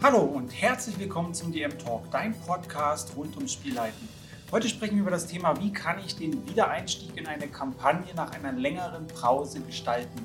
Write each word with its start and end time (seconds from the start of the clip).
Hallo 0.00 0.20
und 0.20 0.50
herzlich 0.50 0.96
willkommen 1.00 1.34
zum 1.34 1.50
DM 1.50 1.76
Talk, 1.76 2.08
dein 2.12 2.32
Podcast 2.32 3.16
rund 3.16 3.34
ums 3.34 3.54
Spielleiten. 3.54 4.08
Heute 4.52 4.68
sprechen 4.68 4.94
wir 4.94 5.02
über 5.02 5.10
das 5.10 5.26
Thema, 5.26 5.60
wie 5.60 5.72
kann 5.72 5.98
ich 5.98 6.14
den 6.14 6.48
Wiedereinstieg 6.48 7.16
in 7.16 7.26
eine 7.26 7.48
Kampagne 7.48 8.14
nach 8.14 8.30
einer 8.30 8.52
längeren 8.52 9.08
Pause 9.08 9.58
gestalten. 9.58 10.24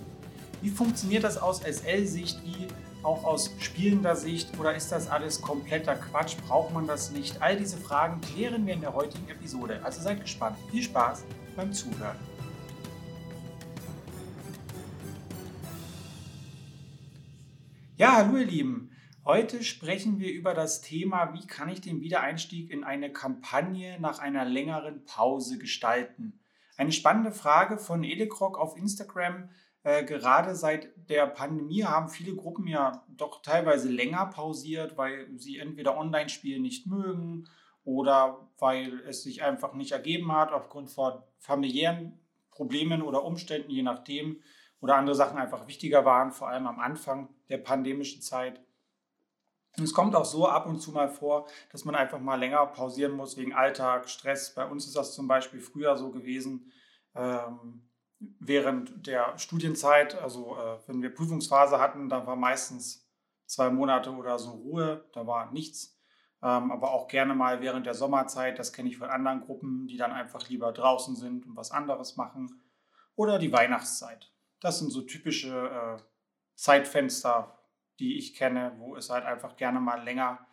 Wie 0.62 0.70
funktioniert 0.70 1.24
das 1.24 1.40
aus 1.40 1.62
SL-Sicht, 1.64 2.40
wie 2.46 2.68
auch 3.02 3.24
aus 3.24 3.50
spielender 3.58 4.16
Sicht 4.16 4.60
oder 4.60 4.76
ist 4.76 4.92
das 4.92 5.10
alles 5.10 5.42
kompletter 5.42 5.96
Quatsch? 5.96 6.36
Braucht 6.48 6.72
man 6.72 6.86
das 6.86 7.10
nicht? 7.10 7.42
All 7.42 7.58
diese 7.58 7.78
Fragen 7.78 8.22
klären 8.22 8.68
wir 8.68 8.76
in 8.76 8.82
der 8.82 8.94
heutigen 8.94 9.28
Episode. 9.28 9.82
Also 9.84 10.04
seid 10.04 10.22
gespannt. 10.22 10.56
Viel 10.70 10.84
Spaß 10.84 11.24
beim 11.56 11.74
Zuhören. 11.74 12.18
Ja, 17.98 18.18
hallo 18.18 18.38
ihr 18.38 18.46
Lieben. 18.46 18.93
Heute 19.26 19.64
sprechen 19.64 20.20
wir 20.20 20.34
über 20.34 20.54
das 20.54 20.82
Thema, 20.82 21.34
wie 21.34 21.48
kann 21.48 21.70
ich 21.70 21.80
den 21.80 22.02
Wiedereinstieg 22.02 22.70
in 22.70 22.84
eine 22.84 23.10
Kampagne 23.10 23.98
nach 24.02 24.20
einer 24.20 24.44
längeren 24.44 25.06
Pause 25.06 25.58
gestalten. 25.58 26.42
Eine 26.76 26.92
spannende 26.92 27.32
Frage 27.32 27.78
von 27.78 28.04
Edekrog 28.04 28.60
auf 28.60 28.76
Instagram. 28.76 29.50
Äh, 29.84 30.04
gerade 30.04 30.56
seit 30.56 30.90
der 31.10 31.26
Pandemie 31.28 31.86
haben 31.86 32.10
viele 32.10 32.36
Gruppen 32.36 32.68
ja 32.68 33.06
doch 33.08 33.42
teilweise 33.42 33.90
länger 33.90 34.26
pausiert, 34.26 34.98
weil 34.98 35.30
sie 35.38 35.58
entweder 35.58 35.98
Online-Spiele 35.98 36.60
nicht 36.60 36.88
mögen 36.88 37.48
oder 37.86 38.50
weil 38.60 39.00
es 39.08 39.24
sich 39.24 39.42
einfach 39.42 39.74
nicht 39.74 39.94
ergeben 39.94 40.34
hat 40.34 40.52
aufgrund 40.52 40.90
von 40.90 41.24
familiären 41.40 42.20
Problemen 42.52 43.02
oder 43.02 43.24
Umständen, 43.24 43.72
je 43.72 43.84
nachdem, 43.84 44.42
oder 44.82 44.98
andere 44.98 45.16
Sachen 45.16 45.38
einfach 45.38 45.66
wichtiger 45.66 46.04
waren, 46.04 46.34
vor 46.34 46.50
allem 46.50 46.68
am 46.68 46.82
Anfang 46.82 47.30
der 47.48 47.60
pandemischen 47.60 48.22
Zeit. 48.22 48.60
Und 49.78 49.84
es 49.84 49.94
kommt 49.94 50.16
auch 50.16 50.26
so 50.26 50.48
ab 50.48 50.68
und 50.68 50.80
zu 50.80 50.92
mal 50.92 51.10
vor, 51.10 51.48
dass 51.72 51.84
man 51.84 51.96
einfach 51.96 52.20
mal 52.20 52.40
länger 52.40 52.66
pausieren 52.68 53.14
muss 53.14 53.38
wegen 53.38 53.54
Alltag, 53.54 54.08
Stress. 54.08 54.54
Bei 54.54 54.66
uns 54.66 54.86
ist 54.86 54.96
das 54.96 55.14
zum 55.14 55.28
Beispiel 55.28 55.60
früher 55.60 55.98
so 55.98 56.12
gewesen. 56.12 56.72
Ähm, 57.16 57.90
während 58.40 59.06
der 59.08 59.38
Studienzeit, 59.38 60.16
also 60.22 60.58
äh, 60.58 60.78
wenn 60.88 61.02
wir 61.02 61.14
Prüfungsphase 61.14 61.80
hatten, 61.80 62.08
da 62.08 62.26
war 62.26 62.36
meistens 62.36 63.10
zwei 63.46 63.70
Monate 63.70 64.12
oder 64.12 64.38
so 64.40 64.52
Ruhe, 64.52 65.06
da 65.14 65.26
war 65.26 65.52
nichts. 65.52 65.98
Ähm, 66.42 66.72
aber 66.72 66.92
auch 66.92 67.08
gerne 67.08 67.34
mal 67.34 67.62
während 67.62 67.86
der 67.86 67.94
Sommerzeit, 67.94 68.60
das 68.60 68.74
kenne 68.74 68.90
ich 68.90 68.98
von 68.98 69.10
anderen 69.10 69.42
Gruppen, 69.42 69.88
die 69.88 69.98
dann 69.98 70.12
einfach 70.12 70.50
lieber 70.50 70.72
draußen 70.72 71.16
sind 71.16 71.46
und 71.46 71.56
was 71.56 71.72
anderes 71.72 72.16
machen. 72.16 72.62
Oder 73.16 73.40
die 73.40 73.52
Weihnachtszeit. 73.52 74.32
Das 74.60 74.80
sind 74.80 74.92
so 74.92 75.02
typische 75.02 75.70
äh, 75.70 76.02
Zeitfenster, 76.56 77.53
die 78.00 78.18
ich 78.18 78.36
kenne, 78.36 78.74
wo 78.78 78.96
es 78.96 79.10
halt 79.10 79.26
einfach 79.26 79.56
gerne 79.56 79.80
mal 79.80 80.04
länger 80.04 80.46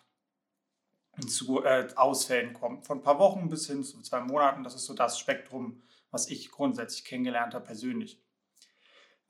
zu 1.27 1.65
äh, 1.65 1.89
Ausfällen 1.97 2.53
kommt. 2.53 2.87
Von 2.87 2.99
ein 2.99 3.03
paar 3.03 3.19
Wochen 3.19 3.49
bis 3.49 3.67
hin 3.67 3.83
zu 3.83 4.01
zwei 4.03 4.21
Monaten, 4.21 4.63
das 4.63 4.75
ist 4.75 4.87
so 4.87 4.95
das 4.95 5.19
Spektrum, 5.19 5.83
was 6.11 6.29
ich 6.29 6.51
grundsätzlich 6.51 7.05
kennengelernt 7.05 7.55
habe 7.55 7.65
persönlich. 7.65 8.23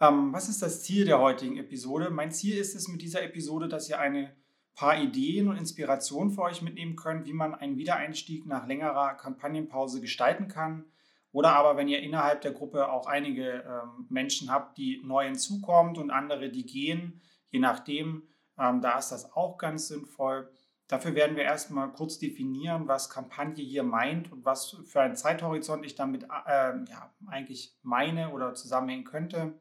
Ähm, 0.00 0.33
was 0.33 0.48
ist 0.48 0.62
das 0.62 0.83
Ziel 0.83 1.05
der 1.05 1.20
heutigen 1.20 1.56
Episode? 1.58 2.11
Mein 2.11 2.33
Ziel 2.33 2.56
ist 2.56 2.75
es 2.75 2.88
mit 2.88 3.03
dieser 3.03 3.22
Episode, 3.22 3.69
dass 3.69 3.88
ihr 3.88 3.98
eine 3.98 4.34
paar 4.75 5.00
Ideen 5.00 5.48
und 5.48 5.58
Inspirationen 5.58 6.33
für 6.33 6.42
euch 6.42 6.62
mitnehmen 6.62 6.97
könnt, 6.97 7.27
wie 7.27 7.33
man 7.33 7.55
einen 7.55 7.77
Wiedereinstieg 7.77 8.47
nach 8.47 8.66
längerer 8.66 9.14
Kampagnenpause 9.14 10.00
gestalten 10.00 10.48
kann. 10.48 10.84
Oder 11.33 11.55
aber, 11.55 11.77
wenn 11.77 11.88
ihr 11.88 12.00
innerhalb 12.00 12.41
der 12.41 12.53
Gruppe 12.53 12.91
auch 12.91 13.06
einige 13.06 13.62
ähm, 13.62 14.06
Menschen 14.08 14.50
habt, 14.50 14.78
die 14.78 15.00
neu 15.05 15.27
hinzukommt 15.27 15.98
und 15.98 16.11
andere, 16.11 16.50
die 16.50 16.64
gehen, 16.64 17.20
je 17.50 17.60
nachdem, 17.60 18.28
ähm, 18.58 18.80
da 18.80 18.98
ist 18.98 19.10
das 19.10 19.32
auch 19.32 19.58
ganz 19.58 19.88
sinnvoll. 19.88 20.50
Dafür 20.88 21.14
werden 21.14 21.36
wir 21.36 21.44
erstmal 21.44 21.92
kurz 21.92 22.18
definieren, 22.18 22.88
was 22.88 23.10
Kampagne 23.10 23.62
hier 23.62 23.84
meint 23.84 24.32
und 24.32 24.44
was 24.44 24.76
für 24.86 25.00
einen 25.00 25.14
Zeithorizont 25.14 25.86
ich 25.86 25.94
damit 25.94 26.25
äh, 26.25 26.26
ja, 26.26 27.14
eigentlich 27.28 27.78
meine 27.82 28.32
oder 28.32 28.54
zusammenhängen 28.54 29.04
könnte. 29.04 29.60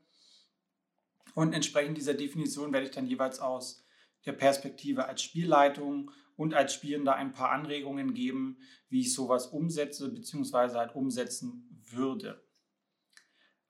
Und 1.36 1.54
entsprechend 1.54 1.98
dieser 1.98 2.16
Definition 2.16 2.74
werde 2.74 2.88
ich 2.88 2.92
dann 2.92 3.06
jeweils 3.06 3.40
aus 3.40 3.86
der 4.26 4.34
Perspektive 4.34 5.06
als 5.06 5.22
Spielleitung 5.22 6.12
und 6.36 6.54
als 6.54 6.74
Spielender 6.74 7.16
ein 7.16 7.34
paar 7.34 7.52
Anregungen 7.52 8.14
geben, 8.14 8.58
wie 8.90 9.02
ich 9.02 9.14
sowas 9.14 9.48
umsetze 9.48 10.12
bzw. 10.12 10.76
halt 10.76 10.96
umsetzen 10.96 11.84
würde. 11.92 12.44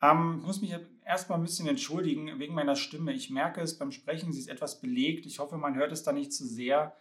Ähm, 0.01 0.37
ich 0.39 0.45
muss 0.45 0.61
mich 0.61 0.75
erstmal 1.09 1.39
ein 1.39 1.43
bisschen 1.43 1.67
entschuldigen 1.67 2.39
wegen 2.39 2.53
meiner 2.53 2.75
Stimme. 2.75 3.11
Ich 3.13 3.31
merke 3.31 3.61
es 3.61 3.77
beim 3.77 3.91
Sprechen, 3.91 4.31
sie 4.31 4.39
ist 4.39 4.47
etwas 4.47 4.79
belegt. 4.79 5.25
Ich 5.25 5.39
hoffe, 5.39 5.57
man 5.57 5.75
hört 5.75 5.91
es 5.91 6.03
da 6.03 6.13
nicht 6.13 6.31
zu 6.31 6.45
sehr. 6.45 6.95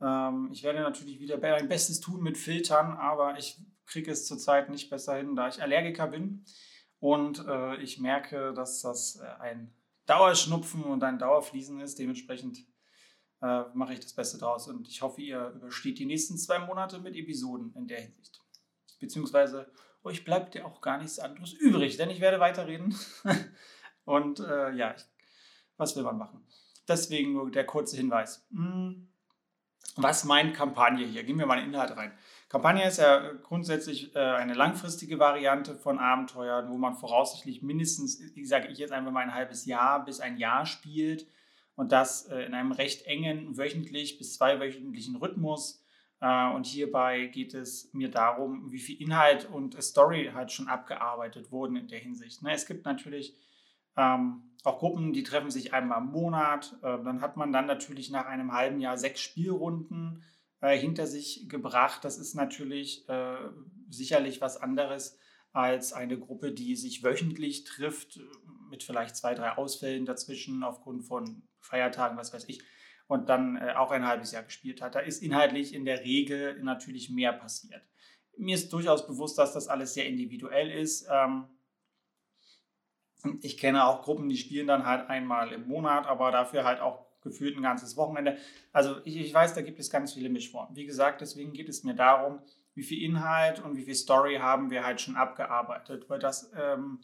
Ähm, 0.00 0.50
ich 0.52 0.64
werde 0.64 0.80
natürlich 0.80 1.20
wieder 1.20 1.38
mein 1.38 1.68
Bestes 1.68 2.00
tun 2.00 2.22
mit 2.22 2.36
Filtern, 2.36 2.92
aber 2.92 3.38
ich 3.38 3.58
kriege 3.86 4.10
es 4.10 4.26
zurzeit 4.26 4.68
nicht 4.68 4.90
besser 4.90 5.16
hin, 5.16 5.36
da 5.36 5.48
ich 5.48 5.62
Allergiker 5.62 6.08
bin. 6.08 6.44
Und 6.98 7.46
äh, 7.46 7.76
ich 7.76 8.00
merke, 8.00 8.52
dass 8.52 8.82
das 8.82 9.16
äh, 9.16 9.26
ein 9.40 9.72
Dauerschnupfen 10.06 10.82
und 10.82 11.04
ein 11.04 11.18
Dauerfließen 11.18 11.80
ist. 11.80 12.00
Dementsprechend 12.00 12.58
äh, 13.42 13.62
mache 13.74 13.92
ich 13.92 14.00
das 14.00 14.12
Beste 14.12 14.38
draus. 14.38 14.66
Und 14.66 14.88
ich 14.88 15.02
hoffe, 15.02 15.20
ihr 15.20 15.50
übersteht 15.50 16.00
die 16.00 16.06
nächsten 16.06 16.36
zwei 16.36 16.58
Monate 16.58 16.98
mit 16.98 17.14
Episoden 17.14 17.72
in 17.76 17.86
der 17.86 18.00
Hinsicht. 18.00 18.40
Beziehungsweise 18.98 19.70
euch 20.04 20.24
bleibt 20.24 20.54
ja 20.54 20.64
auch 20.64 20.80
gar 20.80 20.98
nichts 20.98 21.18
anderes 21.18 21.52
übrig, 21.52 21.96
denn 21.96 22.10
ich 22.10 22.20
werde 22.20 22.40
weiterreden. 22.40 22.94
Und 24.04 24.40
äh, 24.40 24.72
ja, 24.72 24.94
ich, 24.94 25.04
was 25.76 25.96
will 25.96 26.02
man 26.02 26.18
machen? 26.18 26.46
Deswegen 26.88 27.32
nur 27.34 27.50
der 27.50 27.64
kurze 27.64 27.96
Hinweis. 27.96 28.46
Hm, 28.50 29.08
was 29.96 30.24
meint 30.24 30.54
Kampagne 30.54 31.06
hier? 31.06 31.22
Gehen 31.22 31.38
wir 31.38 31.46
mal 31.46 31.58
in 31.58 31.66
den 31.66 31.74
Inhalt 31.74 31.96
rein. 31.96 32.12
Kampagne 32.48 32.86
ist 32.86 32.98
ja 32.98 33.32
grundsätzlich 33.42 34.14
äh, 34.14 34.18
eine 34.18 34.54
langfristige 34.54 35.18
Variante 35.18 35.74
von 35.74 35.98
Abenteuern, 35.98 36.70
wo 36.70 36.76
man 36.76 36.94
voraussichtlich 36.94 37.62
mindestens, 37.62 38.20
wie 38.34 38.44
sage 38.44 38.68
ich 38.68 38.78
jetzt 38.78 38.92
einfach 38.92 39.12
mal 39.12 39.20
ein 39.20 39.34
halbes 39.34 39.66
Jahr 39.66 40.04
bis 40.04 40.20
ein 40.20 40.36
Jahr 40.36 40.66
spielt 40.66 41.26
und 41.76 41.92
das 41.92 42.26
äh, 42.26 42.40
in 42.42 42.54
einem 42.54 42.72
recht 42.72 43.06
engen 43.06 43.56
wöchentlich 43.56 44.18
bis 44.18 44.34
zweiwöchentlichen 44.34 45.16
Rhythmus 45.16 45.81
und 46.22 46.66
hierbei 46.66 47.26
geht 47.26 47.52
es 47.52 47.92
mir 47.92 48.08
darum, 48.08 48.70
wie 48.70 48.78
viel 48.78 49.00
Inhalt 49.00 49.44
und 49.50 49.82
Story 49.82 50.30
halt 50.32 50.52
schon 50.52 50.68
abgearbeitet 50.68 51.50
wurden 51.50 51.74
in 51.74 51.88
der 51.88 51.98
Hinsicht. 51.98 52.42
Ne, 52.42 52.52
es 52.52 52.66
gibt 52.66 52.84
natürlich 52.84 53.36
ähm, 53.96 54.54
auch 54.62 54.78
Gruppen, 54.78 55.12
die 55.12 55.24
treffen 55.24 55.50
sich 55.50 55.74
einmal 55.74 56.00
im 56.00 56.12
Monat. 56.12 56.78
Äh, 56.82 57.02
dann 57.02 57.22
hat 57.22 57.36
man 57.36 57.52
dann 57.52 57.66
natürlich 57.66 58.10
nach 58.10 58.26
einem 58.26 58.52
halben 58.52 58.80
Jahr 58.80 58.98
sechs 58.98 59.20
Spielrunden 59.20 60.22
äh, 60.60 60.78
hinter 60.78 61.08
sich 61.08 61.48
gebracht. 61.48 62.04
Das 62.04 62.18
ist 62.18 62.34
natürlich 62.34 63.04
sicherlich 63.90 64.40
was 64.40 64.56
anderes 64.56 65.18
als 65.52 65.92
eine 65.92 66.18
Gruppe, 66.18 66.52
die 66.52 66.76
sich 66.76 67.02
wöchentlich 67.02 67.64
trifft, 67.64 68.20
mit 68.70 68.84
vielleicht 68.84 69.16
zwei, 69.16 69.34
drei 69.34 69.56
Ausfällen 69.56 70.06
dazwischen 70.06 70.62
aufgrund 70.62 71.04
von 71.04 71.42
Feiertagen, 71.60 72.16
was 72.16 72.32
weiß 72.32 72.48
ich 72.48 72.62
und 73.12 73.28
dann 73.28 73.56
äh, 73.56 73.74
auch 73.76 73.90
ein 73.90 74.06
halbes 74.06 74.32
Jahr 74.32 74.42
gespielt 74.42 74.80
hat. 74.80 74.94
Da 74.94 75.00
ist 75.00 75.22
inhaltlich 75.22 75.74
in 75.74 75.84
der 75.84 76.00
Regel 76.00 76.58
natürlich 76.62 77.10
mehr 77.10 77.34
passiert. 77.34 77.82
Mir 78.38 78.54
ist 78.54 78.72
durchaus 78.72 79.06
bewusst, 79.06 79.36
dass 79.36 79.52
das 79.52 79.68
alles 79.68 79.92
sehr 79.92 80.06
individuell 80.06 80.70
ist. 80.70 81.06
Ähm, 81.10 81.44
ich 83.42 83.58
kenne 83.58 83.84
auch 83.84 84.00
Gruppen, 84.00 84.30
die 84.30 84.38
spielen 84.38 84.66
dann 84.66 84.86
halt 84.86 85.10
einmal 85.10 85.52
im 85.52 85.68
Monat, 85.68 86.06
aber 86.06 86.30
dafür 86.30 86.64
halt 86.64 86.80
auch 86.80 87.04
gefühlt 87.20 87.54
ein 87.54 87.62
ganzes 87.62 87.98
Wochenende. 87.98 88.38
Also 88.72 88.96
ich, 89.04 89.18
ich 89.18 89.32
weiß, 89.34 89.52
da 89.52 89.60
gibt 89.60 89.78
es 89.78 89.90
ganz 89.90 90.14
viele 90.14 90.30
Mischformen. 90.30 90.74
Wie 90.74 90.86
gesagt, 90.86 91.20
deswegen 91.20 91.52
geht 91.52 91.68
es 91.68 91.84
mir 91.84 91.94
darum, 91.94 92.40
wie 92.74 92.82
viel 92.82 93.02
Inhalt 93.02 93.62
und 93.62 93.76
wie 93.76 93.84
viel 93.84 93.94
Story 93.94 94.36
haben 94.36 94.70
wir 94.70 94.86
halt 94.86 95.02
schon 95.02 95.16
abgearbeitet, 95.16 96.08
weil 96.08 96.18
das 96.18 96.50
ähm, 96.56 97.02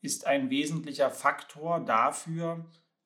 ist 0.00 0.28
ein 0.28 0.48
wesentlicher 0.48 1.10
Faktor 1.10 1.80
dafür, 1.80 2.64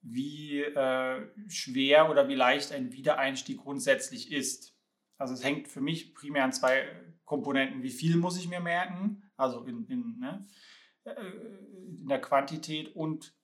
wie 0.08 0.60
äh, 0.60 1.26
schwer 1.48 2.10
oder 2.10 2.28
wie 2.28 2.34
leicht 2.34 2.72
ein 2.72 2.92
Wiedereinstieg 2.92 3.58
grundsätzlich 3.58 4.30
ist. 4.32 4.76
Also 5.18 5.34
es 5.34 5.42
hängt 5.42 5.68
für 5.68 5.80
mich 5.80 6.14
primär 6.14 6.44
an 6.44 6.52
zwei 6.52 6.88
Komponenten. 7.24 7.82
Wie 7.82 7.90
viel 7.90 8.16
muss 8.16 8.38
ich 8.38 8.48
mir 8.48 8.60
merken, 8.60 9.30
also 9.36 9.64
in, 9.64 9.86
in, 9.86 10.18
ne, 10.20 10.46
äh, 11.04 11.10
in 11.98 12.08
der 12.08 12.20
Quantität 12.20 12.94
und 12.94 13.34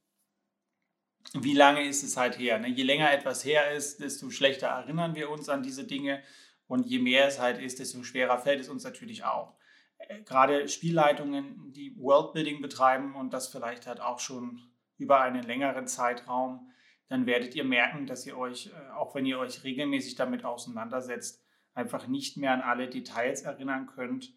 wie 1.34 1.54
lange 1.54 1.84
ist 1.84 2.02
es 2.02 2.16
halt 2.16 2.38
her. 2.38 2.58
Ne? 2.58 2.68
Je 2.68 2.82
länger 2.82 3.12
etwas 3.12 3.44
her 3.44 3.72
ist, 3.72 4.00
desto 4.00 4.30
schlechter 4.30 4.68
erinnern 4.68 5.14
wir 5.14 5.30
uns 5.30 5.48
an 5.48 5.62
diese 5.62 5.84
Dinge 5.84 6.22
und 6.66 6.86
je 6.86 6.98
mehr 6.98 7.26
es 7.26 7.40
halt 7.40 7.60
ist, 7.60 7.78
desto 7.80 8.02
schwerer 8.02 8.38
fällt 8.38 8.60
es 8.60 8.68
uns 8.68 8.84
natürlich 8.84 9.24
auch. 9.24 9.56
Äh, 9.98 10.22
gerade 10.22 10.68
Spielleitungen, 10.68 11.72
die 11.72 11.96
Worldbuilding 11.96 12.62
betreiben 12.62 13.16
und 13.16 13.32
das 13.32 13.48
vielleicht 13.48 13.86
halt 13.86 14.00
auch 14.00 14.20
schon 14.20 14.71
über 15.02 15.20
einen 15.20 15.42
längeren 15.42 15.86
Zeitraum, 15.86 16.70
dann 17.08 17.26
werdet 17.26 17.54
ihr 17.54 17.64
merken, 17.64 18.06
dass 18.06 18.26
ihr 18.26 18.38
euch, 18.38 18.68
äh, 18.68 18.90
auch 18.92 19.14
wenn 19.14 19.26
ihr 19.26 19.38
euch 19.38 19.64
regelmäßig 19.64 20.14
damit 20.14 20.44
auseinandersetzt, 20.44 21.42
einfach 21.74 22.06
nicht 22.08 22.36
mehr 22.36 22.52
an 22.52 22.62
alle 22.62 22.88
Details 22.88 23.42
erinnern 23.42 23.86
könnt. 23.86 24.32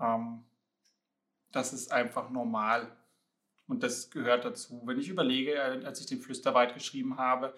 Ähm, 0.00 0.44
das 1.52 1.72
ist 1.72 1.92
einfach 1.92 2.30
normal 2.30 2.96
und 3.68 3.82
das 3.82 4.10
gehört 4.10 4.44
dazu. 4.44 4.82
Wenn 4.84 4.98
ich 4.98 5.08
überlege, 5.08 5.54
äh, 5.54 5.84
als 5.84 6.00
ich 6.00 6.06
den 6.06 6.20
Flüsterwald 6.20 6.74
geschrieben 6.74 7.16
habe, 7.18 7.54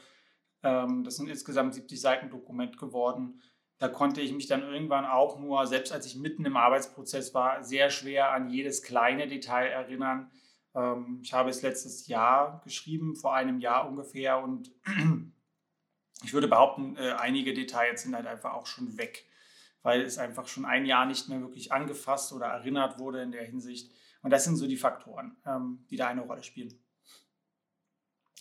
Ähm, 0.65 1.03
das 1.05 1.17
sind 1.17 1.29
insgesamt 1.29 1.75
70 1.75 2.01
Seiten 2.01 2.31
Dokument 2.31 2.79
geworden. 2.79 3.43
Da 3.79 3.89
konnte 3.89 4.21
ich 4.21 4.33
mich 4.33 4.47
dann 4.47 4.63
irgendwann 4.63 5.05
auch 5.05 5.41
nur, 5.41 5.67
selbst 5.67 5.93
als 5.93 6.07
ich 6.07 6.15
mitten 6.17 6.45
im 6.45 6.57
Arbeitsprozess 6.57 7.35
war, 7.35 7.65
sehr 7.65 7.91
schwer 7.91 8.31
an 8.31 8.49
jedes 8.49 8.83
kleine 8.83 9.27
Detail 9.27 9.67
erinnern. 9.67 10.31
Ähm, 10.75 11.21
ich 11.23 11.33
habe 11.33 11.51
es 11.51 11.63
letztes 11.63 12.07
Jahr 12.07 12.61
geschrieben, 12.65 13.17
vor 13.17 13.35
einem 13.35 13.61
Jahr 13.61 13.89
ungefähr, 13.89 14.39
und 14.39 14.73
ich 16.25 16.33
würde 16.33 16.49
behaupten, 16.49 16.97
äh, 16.97 17.13
einige 17.13 17.55
Details 17.55 18.03
sind 18.03 18.15
halt 18.15 18.27
einfach 18.27 18.53
auch 18.53 18.67
schon 18.67 18.97
weg, 18.99 19.27
weil 19.83 20.03
es 20.03 20.19
einfach 20.19 20.49
schon 20.49 20.65
ein 20.65 20.87
Jahr 20.87 21.07
nicht 21.07 21.29
mehr 21.29 21.41
wirklich 21.41 21.73
angefasst 21.73 22.33
oder 22.33 22.47
erinnert 22.47 22.99
wurde 22.99 23.23
in 23.23 23.33
der 23.33 23.45
Hinsicht. 23.45 23.93
Und 24.23 24.31
das 24.31 24.45
sind 24.45 24.57
so 24.57 24.67
die 24.67 24.77
Faktoren, 24.77 25.37
ähm, 25.47 25.85
die 25.91 25.97
da 25.97 26.09
eine 26.09 26.23
Rolle 26.23 26.43
spielen. 26.43 26.73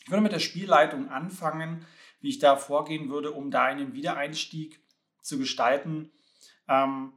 Ich 0.03 0.09
würde 0.09 0.21
mit 0.21 0.31
der 0.31 0.39
Spielleitung 0.39 1.09
anfangen, 1.09 1.85
wie 2.21 2.29
ich 2.29 2.39
da 2.39 2.55
vorgehen 2.55 3.09
würde, 3.09 3.31
um 3.31 3.51
da 3.51 3.65
einen 3.65 3.93
Wiedereinstieg 3.93 4.79
zu 5.21 5.37
gestalten. 5.37 6.11
Ähm, 6.67 7.13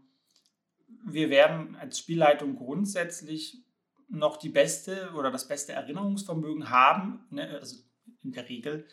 wir 1.05 1.31
werden 1.31 1.77
als 1.77 1.99
Spielleitung 1.99 2.57
grundsätzlich 2.57 3.64
noch 4.09 4.37
die 4.37 4.49
beste 4.49 5.11
oder 5.15 5.31
das 5.31 5.49
beste 5.49 5.73
Erinnerungsvermögen 5.73 6.71
haben, 6.71 7.27
ne, 7.31 7.49
also 7.61 7.77
in 8.23 8.33
der 8.33 8.49
Regel, 8.49 8.87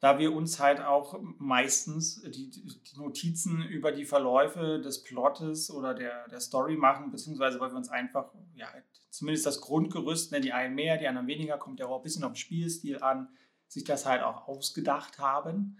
da 0.00 0.18
wir 0.18 0.32
uns 0.32 0.60
halt 0.60 0.80
auch 0.80 1.18
meistens 1.38 2.22
die, 2.22 2.50
die, 2.50 2.96
Notizen 2.96 3.62
über 3.62 3.90
die 3.90 4.04
Verläufe 4.04 4.80
des 4.80 5.02
Plottes 5.02 5.70
oder 5.70 5.94
der, 5.94 6.28
der 6.28 6.40
Story 6.40 6.76
machen, 6.76 7.10
beziehungsweise 7.10 7.58
weil 7.58 7.72
wir 7.72 7.76
uns 7.76 7.88
einfach, 7.88 8.32
ja, 8.54 8.68
zumindest 9.10 9.46
das 9.46 9.60
Grundgerüst, 9.60 10.32
ne, 10.32 10.40
die 10.40 10.52
einen 10.52 10.74
mehr, 10.74 10.98
die 10.98 11.08
anderen 11.08 11.26
weniger, 11.26 11.58
kommt 11.58 11.80
ja 11.80 11.86
auch 11.86 11.96
ein 11.96 12.02
bisschen 12.02 12.24
auf 12.24 12.32
den 12.32 12.36
Spielstil 12.36 13.02
an, 13.02 13.28
sich 13.66 13.84
das 13.84 14.06
halt 14.06 14.22
auch 14.22 14.46
ausgedacht 14.46 15.18
haben. 15.18 15.78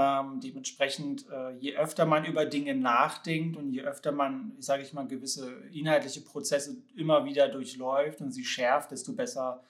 Ähm, 0.00 0.38
dementsprechend, 0.40 1.28
äh, 1.28 1.56
je 1.58 1.74
öfter 1.76 2.06
man 2.06 2.24
über 2.24 2.46
Dinge 2.46 2.76
nachdenkt 2.76 3.56
und 3.56 3.72
je 3.72 3.82
öfter 3.82 4.12
man, 4.12 4.52
sage 4.60 4.84
ich 4.84 4.92
mal, 4.92 5.08
gewisse 5.08 5.50
inhaltliche 5.72 6.20
Prozesse 6.20 6.76
immer 6.94 7.24
wieder 7.24 7.48
durchläuft 7.48 8.20
und 8.20 8.30
sie 8.30 8.44
schärft, 8.44 8.92
desto 8.92 9.12
besser 9.12 9.64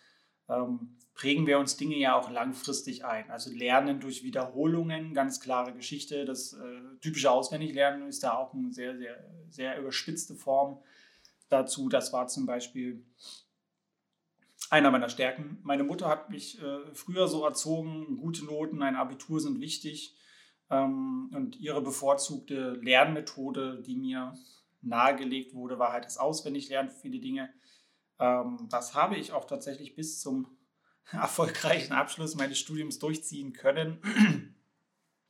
ähm, 0.51 0.99
prägen 1.15 1.47
wir 1.47 1.59
uns 1.59 1.79
Dinge 1.79 1.97
ja 1.97 2.15
auch 2.15 2.31
langfristig 2.31 3.07
ein. 3.07 3.31
Also 3.31 3.51
Lernen 3.51 4.01
durch 4.01 4.23
Wiederholungen, 4.23 5.15
ganz 5.15 5.41
klare 5.41 5.73
Geschichte. 5.73 6.27
Das 6.27 6.53
äh, 6.53 6.99
typische 7.01 7.31
Auswendiglernen 7.31 8.07
ist 8.07 8.23
da 8.23 8.35
auch 8.35 8.53
eine 8.53 8.71
sehr, 8.71 8.99
sehr, 8.99 9.25
sehr 9.49 9.79
überspitzte 9.79 10.35
Form 10.35 10.79
dazu. 11.49 11.89
Das 11.89 12.13
war 12.13 12.29
zum 12.29 12.45
Beispiel 12.45 13.03
einer 14.71 14.91
meiner 14.91 15.09
Stärken. 15.09 15.59
Meine 15.63 15.85
Mutter 15.85 16.09
hat 16.09 16.31
mich 16.31 16.61
äh, 16.61 16.95
früher 16.95 17.29
so 17.29 17.45
erzogen, 17.45 18.17
gute 18.17 18.45
Noten, 18.45 18.83
ein 18.83 18.97
Abitur 18.97 19.41
sind 19.41 19.61
wichtig. 19.61 20.17
Ähm, 20.71 21.31
und 21.35 21.57
ihre 21.57 21.81
bevorzugte 21.81 22.79
Lernmethode, 22.83 23.83
die 23.87 23.97
mir 23.97 24.35
nahegelegt 24.83 25.55
wurde, 25.55 25.79
war 25.79 25.93
halt 25.93 26.05
das 26.05 26.19
Auswendiglernen 26.19 26.91
für 26.91 27.01
viele 27.01 27.21
Dinge. 27.21 27.53
Ähm, 28.19 28.69
das 28.71 28.95
habe 28.95 29.17
ich 29.17 29.33
auch 29.33 29.47
tatsächlich 29.47 29.95
bis 29.95 30.21
zum 30.21 30.59
erfolgreichen 31.13 31.93
Abschluss 31.93 32.35
meines 32.35 32.59
Studiums 32.59 32.99
durchziehen 32.99 33.53
können. 33.53 34.55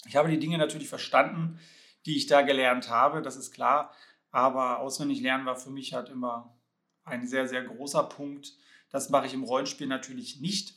Ich 0.06 0.14
habe 0.14 0.30
die 0.30 0.38
Dinge 0.38 0.58
natürlich 0.58 0.88
verstanden, 0.88 1.58
die 2.06 2.16
ich 2.16 2.28
da 2.28 2.42
gelernt 2.42 2.88
habe, 2.88 3.20
das 3.20 3.36
ist 3.36 3.50
klar. 3.50 3.92
Aber 4.30 4.78
auswendig 4.78 5.20
lernen 5.20 5.44
war 5.44 5.56
für 5.56 5.70
mich 5.70 5.92
halt 5.92 6.08
immer 6.08 6.56
ein 7.04 7.26
sehr, 7.26 7.48
sehr 7.48 7.64
großer 7.64 8.04
Punkt. 8.04 8.56
Das 8.90 9.10
mache 9.10 9.26
ich 9.26 9.34
im 9.34 9.44
Rollenspiel 9.44 9.86
natürlich 9.86 10.40
nicht. 10.40 10.74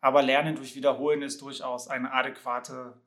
Aber 0.00 0.22
Lernen 0.22 0.56
durch 0.56 0.74
Wiederholen 0.74 1.22
ist 1.22 1.40
durchaus 1.40 1.88
eine 1.88 2.12
adäquate 2.12 3.00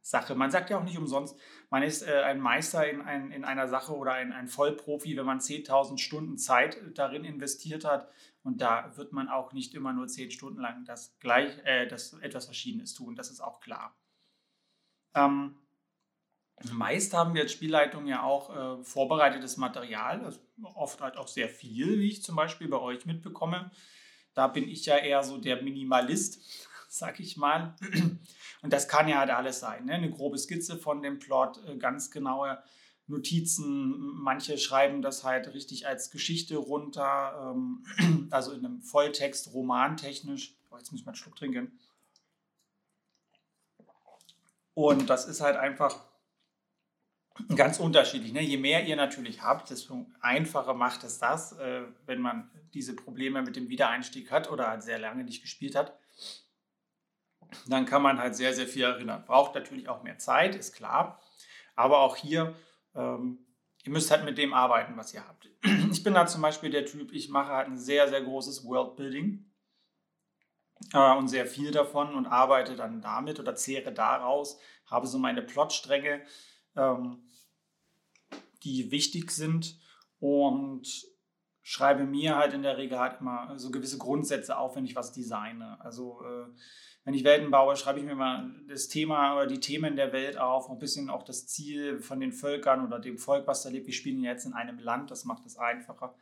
Sache. 0.00 0.34
Man 0.34 0.50
sagt 0.50 0.70
ja 0.70 0.78
auch 0.78 0.84
nicht 0.84 0.98
umsonst, 0.98 1.38
man 1.70 1.82
ist 1.82 2.02
äh, 2.02 2.22
ein 2.22 2.40
Meister 2.40 2.88
in, 2.88 3.00
ein, 3.00 3.30
in 3.30 3.44
einer 3.44 3.68
Sache 3.68 3.94
oder 3.94 4.12
ein, 4.14 4.32
ein 4.32 4.48
Vollprofi, 4.48 5.16
wenn 5.16 5.24
man 5.24 5.38
10.000 5.38 5.98
Stunden 5.98 6.38
Zeit 6.38 6.78
darin 6.94 7.24
investiert 7.24 7.84
hat. 7.84 8.10
Und 8.42 8.60
da 8.60 8.96
wird 8.96 9.12
man 9.12 9.28
auch 9.28 9.52
nicht 9.52 9.74
immer 9.74 9.92
nur 9.92 10.08
10 10.08 10.32
Stunden 10.32 10.60
lang 10.60 10.84
das, 10.84 11.16
gleich, 11.20 11.56
äh, 11.64 11.86
das 11.86 12.14
etwas 12.14 12.46
Verschiedenes 12.46 12.94
tun. 12.94 13.14
Das 13.14 13.30
ist 13.30 13.40
auch 13.40 13.60
klar. 13.60 13.96
Ähm, 15.14 15.61
meist 16.70 17.14
haben 17.14 17.34
wir 17.34 17.42
als 17.42 17.52
Spielleitung 17.52 18.06
ja 18.06 18.22
auch 18.22 18.80
äh, 18.80 18.84
vorbereitetes 18.84 19.56
Material, 19.56 20.24
also 20.24 20.38
oft 20.74 21.00
halt 21.00 21.16
auch 21.16 21.28
sehr 21.28 21.48
viel, 21.48 21.98
wie 21.98 22.10
ich 22.10 22.22
zum 22.22 22.36
Beispiel 22.36 22.68
bei 22.68 22.78
euch 22.78 23.06
mitbekomme. 23.06 23.70
Da 24.34 24.46
bin 24.46 24.68
ich 24.68 24.86
ja 24.86 24.96
eher 24.96 25.22
so 25.22 25.38
der 25.38 25.62
Minimalist, 25.62 26.42
sag 26.88 27.20
ich 27.20 27.36
mal. 27.36 27.74
Und 28.62 28.72
das 28.72 28.88
kann 28.88 29.08
ja 29.08 29.18
halt 29.18 29.30
alles 29.30 29.60
sein. 29.60 29.86
Ne? 29.86 29.94
Eine 29.94 30.10
grobe 30.10 30.38
Skizze 30.38 30.76
von 30.76 31.02
dem 31.02 31.18
Plot, 31.18 31.60
äh, 31.66 31.76
ganz 31.76 32.10
genaue 32.10 32.62
Notizen. 33.06 34.14
Manche 34.14 34.58
schreiben 34.58 35.02
das 35.02 35.24
halt 35.24 35.52
richtig 35.54 35.86
als 35.86 36.10
Geschichte 36.10 36.56
runter, 36.56 37.54
ähm, 37.54 38.28
also 38.30 38.52
in 38.52 38.64
einem 38.64 38.82
Volltext, 38.82 39.52
romantechnisch. 39.52 40.56
Oh, 40.70 40.76
jetzt 40.76 40.92
muss 40.92 41.00
ich 41.00 41.06
mal 41.06 41.12
einen 41.12 41.16
Schluck 41.16 41.36
trinken. 41.36 41.78
Und 44.74 45.10
das 45.10 45.26
ist 45.26 45.40
halt 45.40 45.56
einfach 45.56 46.11
ganz 47.56 47.80
unterschiedlich. 47.80 48.32
Ne? 48.32 48.42
Je 48.42 48.56
mehr 48.56 48.84
ihr 48.84 48.96
natürlich 48.96 49.42
habt, 49.42 49.70
desto 49.70 50.06
einfacher 50.20 50.74
macht 50.74 51.04
es 51.04 51.18
das, 51.18 51.52
äh, 51.52 51.82
wenn 52.06 52.20
man 52.20 52.50
diese 52.74 52.94
Probleme 52.94 53.42
mit 53.42 53.56
dem 53.56 53.68
Wiedereinstieg 53.68 54.30
hat 54.30 54.50
oder 54.50 54.68
halt 54.68 54.82
sehr 54.82 54.98
lange 54.98 55.24
nicht 55.24 55.42
gespielt 55.42 55.74
hat 55.74 55.98
dann 57.66 57.86
kann 57.86 58.02
man 58.02 58.18
halt 58.18 58.34
sehr, 58.34 58.54
sehr 58.54 58.66
viel 58.66 58.84
erinnern. 58.84 59.24
Braucht 59.26 59.54
natürlich 59.54 59.88
auch 59.88 60.02
mehr 60.02 60.18
Zeit, 60.18 60.54
ist 60.54 60.74
klar. 60.74 61.20
Aber 61.74 62.00
auch 62.00 62.16
hier, 62.16 62.54
ähm, 62.94 63.38
ihr 63.84 63.92
müsst 63.92 64.10
halt 64.10 64.24
mit 64.24 64.38
dem 64.38 64.54
arbeiten, 64.54 64.96
was 64.96 65.14
ihr 65.14 65.26
habt. 65.26 65.48
Ich 65.90 66.02
bin 66.02 66.14
da 66.14 66.26
zum 66.26 66.42
Beispiel 66.42 66.70
der 66.70 66.86
Typ, 66.86 67.12
ich 67.12 67.28
mache 67.28 67.52
halt 67.52 67.68
ein 67.68 67.78
sehr, 67.78 68.08
sehr 68.08 68.22
großes 68.22 68.64
Worldbuilding 68.64 69.50
äh, 70.92 71.16
und 71.16 71.28
sehr 71.28 71.46
viel 71.46 71.70
davon 71.70 72.14
und 72.14 72.26
arbeite 72.26 72.76
dann 72.76 73.00
damit 73.00 73.38
oder 73.38 73.54
zehre 73.54 73.92
daraus, 73.92 74.58
habe 74.86 75.06
so 75.06 75.18
meine 75.18 75.42
Plotstränge, 75.42 76.22
ähm, 76.76 77.22
die 78.62 78.90
wichtig 78.90 79.30
sind 79.30 79.78
und 80.20 80.86
schreibe 81.62 82.04
mir 82.04 82.36
halt 82.36 82.54
in 82.54 82.62
der 82.62 82.76
Regel 82.76 82.98
halt 82.98 83.20
immer 83.20 83.58
so 83.58 83.70
gewisse 83.70 83.98
Grundsätze 83.98 84.56
auf, 84.56 84.76
wenn 84.76 84.84
ich 84.84 84.96
was 84.96 85.12
designe. 85.12 85.78
Also 85.80 86.20
äh, 86.22 86.46
wenn 87.04 87.14
ich 87.14 87.24
Welten 87.24 87.50
baue, 87.50 87.76
schreibe 87.76 87.98
ich 87.98 88.04
mir 88.04 88.14
mal 88.14 88.50
das 88.68 88.88
Thema 88.88 89.34
oder 89.34 89.46
die 89.46 89.60
Themen 89.60 89.96
der 89.96 90.12
Welt 90.12 90.38
auf, 90.38 90.70
ein 90.70 90.78
bisschen 90.78 91.10
auch 91.10 91.24
das 91.24 91.46
Ziel 91.46 92.00
von 92.00 92.20
den 92.20 92.32
Völkern 92.32 92.84
oder 92.84 93.00
dem 93.00 93.18
Volk, 93.18 93.46
was 93.46 93.62
da 93.62 93.70
lebt. 93.70 93.86
Wir 93.86 93.94
spielen 93.94 94.22
jetzt 94.22 94.44
in 94.44 94.52
einem 94.52 94.78
Land, 94.78 95.10
das 95.10 95.24
macht 95.24 95.44
es 95.46 95.56
einfacher. 95.56 96.14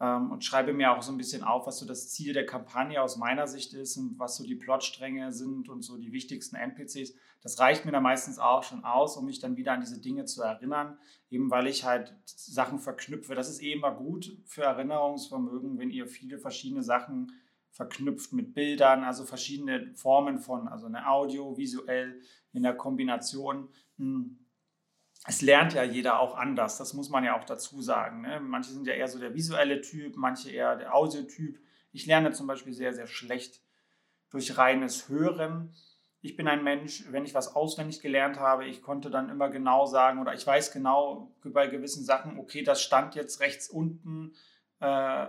Ähm, 0.00 0.30
und 0.32 0.44
schreibe 0.44 0.72
mir 0.72 0.92
auch 0.92 1.02
so 1.02 1.12
ein 1.12 1.16
bisschen 1.18 1.44
auf, 1.44 1.66
was 1.66 1.78
so 1.78 1.86
das 1.86 2.10
Ziel 2.10 2.32
der 2.32 2.46
Kampagne 2.46 3.00
aus 3.00 3.16
meiner 3.16 3.46
Sicht 3.46 3.74
ist 3.74 3.96
und 3.96 4.18
was 4.18 4.36
so 4.36 4.44
die 4.44 4.56
Plotstränge 4.56 5.32
sind 5.32 5.68
und 5.68 5.82
so 5.82 5.96
die 5.96 6.12
wichtigsten 6.12 6.56
NPCs. 6.56 7.14
Das 7.42 7.58
reicht 7.58 7.84
mir 7.84 7.92
dann 7.92 8.02
meistens 8.02 8.38
auch 8.38 8.62
schon 8.62 8.84
aus, 8.84 9.16
um 9.16 9.26
mich 9.26 9.38
dann 9.38 9.56
wieder 9.56 9.72
an 9.72 9.80
diese 9.80 10.00
Dinge 10.00 10.24
zu 10.24 10.42
erinnern, 10.42 10.98
eben 11.30 11.50
weil 11.50 11.66
ich 11.66 11.84
halt 11.84 12.14
Sachen 12.24 12.78
verknüpfe. 12.78 13.34
Das 13.34 13.48
ist 13.48 13.62
eh 13.62 13.72
immer 13.72 13.92
gut 13.92 14.38
für 14.46 14.62
Erinnerungsvermögen, 14.62 15.78
wenn 15.78 15.90
ihr 15.90 16.06
viele 16.06 16.38
verschiedene 16.38 16.82
Sachen 16.82 17.32
verknüpft 17.70 18.32
mit 18.32 18.54
Bildern, 18.54 19.04
also 19.04 19.24
verschiedene 19.24 19.92
Formen 19.94 20.38
von, 20.38 20.68
also 20.68 20.86
eine 20.86 21.08
Audio, 21.08 21.56
visuell, 21.56 22.20
in 22.52 22.62
der 22.62 22.76
Kombination. 22.76 23.68
Hm. 23.98 24.38
Es 25.26 25.40
lernt 25.40 25.72
ja 25.72 25.82
jeder 25.82 26.20
auch 26.20 26.36
anders, 26.36 26.76
das 26.76 26.92
muss 26.92 27.08
man 27.08 27.24
ja 27.24 27.38
auch 27.38 27.44
dazu 27.44 27.80
sagen. 27.80 28.22
Ne? 28.22 28.40
Manche 28.40 28.72
sind 28.72 28.86
ja 28.86 28.92
eher 28.92 29.08
so 29.08 29.18
der 29.18 29.34
visuelle 29.34 29.80
Typ, 29.80 30.16
manche 30.16 30.50
eher 30.50 30.76
der 30.76 30.94
Audiotyp. 30.94 31.58
Ich 31.92 32.04
lerne 32.04 32.32
zum 32.32 32.46
Beispiel 32.46 32.74
sehr, 32.74 32.92
sehr 32.92 33.06
schlecht 33.06 33.62
durch 34.28 34.58
reines 34.58 35.08
Hören. 35.08 35.74
Ich 36.20 36.36
bin 36.36 36.46
ein 36.46 36.62
Mensch, 36.62 37.04
wenn 37.10 37.24
ich 37.24 37.34
was 37.34 37.54
auswendig 37.54 38.00
gelernt 38.00 38.38
habe, 38.38 38.66
ich 38.66 38.82
konnte 38.82 39.10
dann 39.10 39.30
immer 39.30 39.48
genau 39.48 39.86
sagen 39.86 40.20
oder 40.20 40.34
ich 40.34 40.46
weiß 40.46 40.72
genau 40.72 41.34
bei 41.42 41.68
gewissen 41.68 42.04
Sachen, 42.04 42.38
okay, 42.38 42.62
das 42.62 42.82
stand 42.82 43.14
jetzt 43.14 43.40
rechts 43.40 43.68
unten 43.68 44.34
äh, 44.80 45.26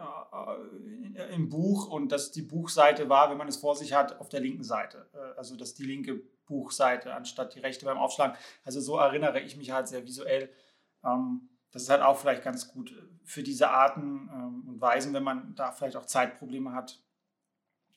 im 1.33 1.49
Buch 1.49 1.87
und 1.87 2.11
dass 2.11 2.31
die 2.31 2.41
Buchseite 2.41 3.09
war, 3.09 3.29
wenn 3.29 3.37
man 3.37 3.47
es 3.47 3.57
vor 3.57 3.75
sich 3.75 3.93
hat, 3.93 4.19
auf 4.19 4.29
der 4.29 4.41
linken 4.41 4.63
Seite. 4.63 5.07
Äh, 5.13 5.37
also 5.37 5.55
dass 5.55 5.73
die 5.73 5.85
linke 5.85 6.21
Buchseite 6.45 7.13
anstatt 7.13 7.55
die 7.55 7.59
rechte 7.59 7.85
beim 7.85 7.97
Aufschlagen. 7.97 8.37
Also 8.63 8.81
so 8.81 8.97
erinnere 8.97 9.39
ich 9.39 9.57
mich 9.57 9.71
halt 9.71 9.87
sehr 9.87 10.05
visuell. 10.05 10.49
Ähm, 11.03 11.49
das 11.71 11.83
ist 11.83 11.89
halt 11.89 12.01
auch 12.01 12.17
vielleicht 12.17 12.43
ganz 12.43 12.67
gut 12.69 12.95
für 13.23 13.43
diese 13.43 13.69
Arten 13.69 14.29
ähm, 14.33 14.63
und 14.67 14.81
Weisen, 14.81 15.13
wenn 15.13 15.23
man 15.23 15.55
da 15.55 15.71
vielleicht 15.71 15.97
auch 15.97 16.05
Zeitprobleme 16.05 16.73
hat, 16.73 17.01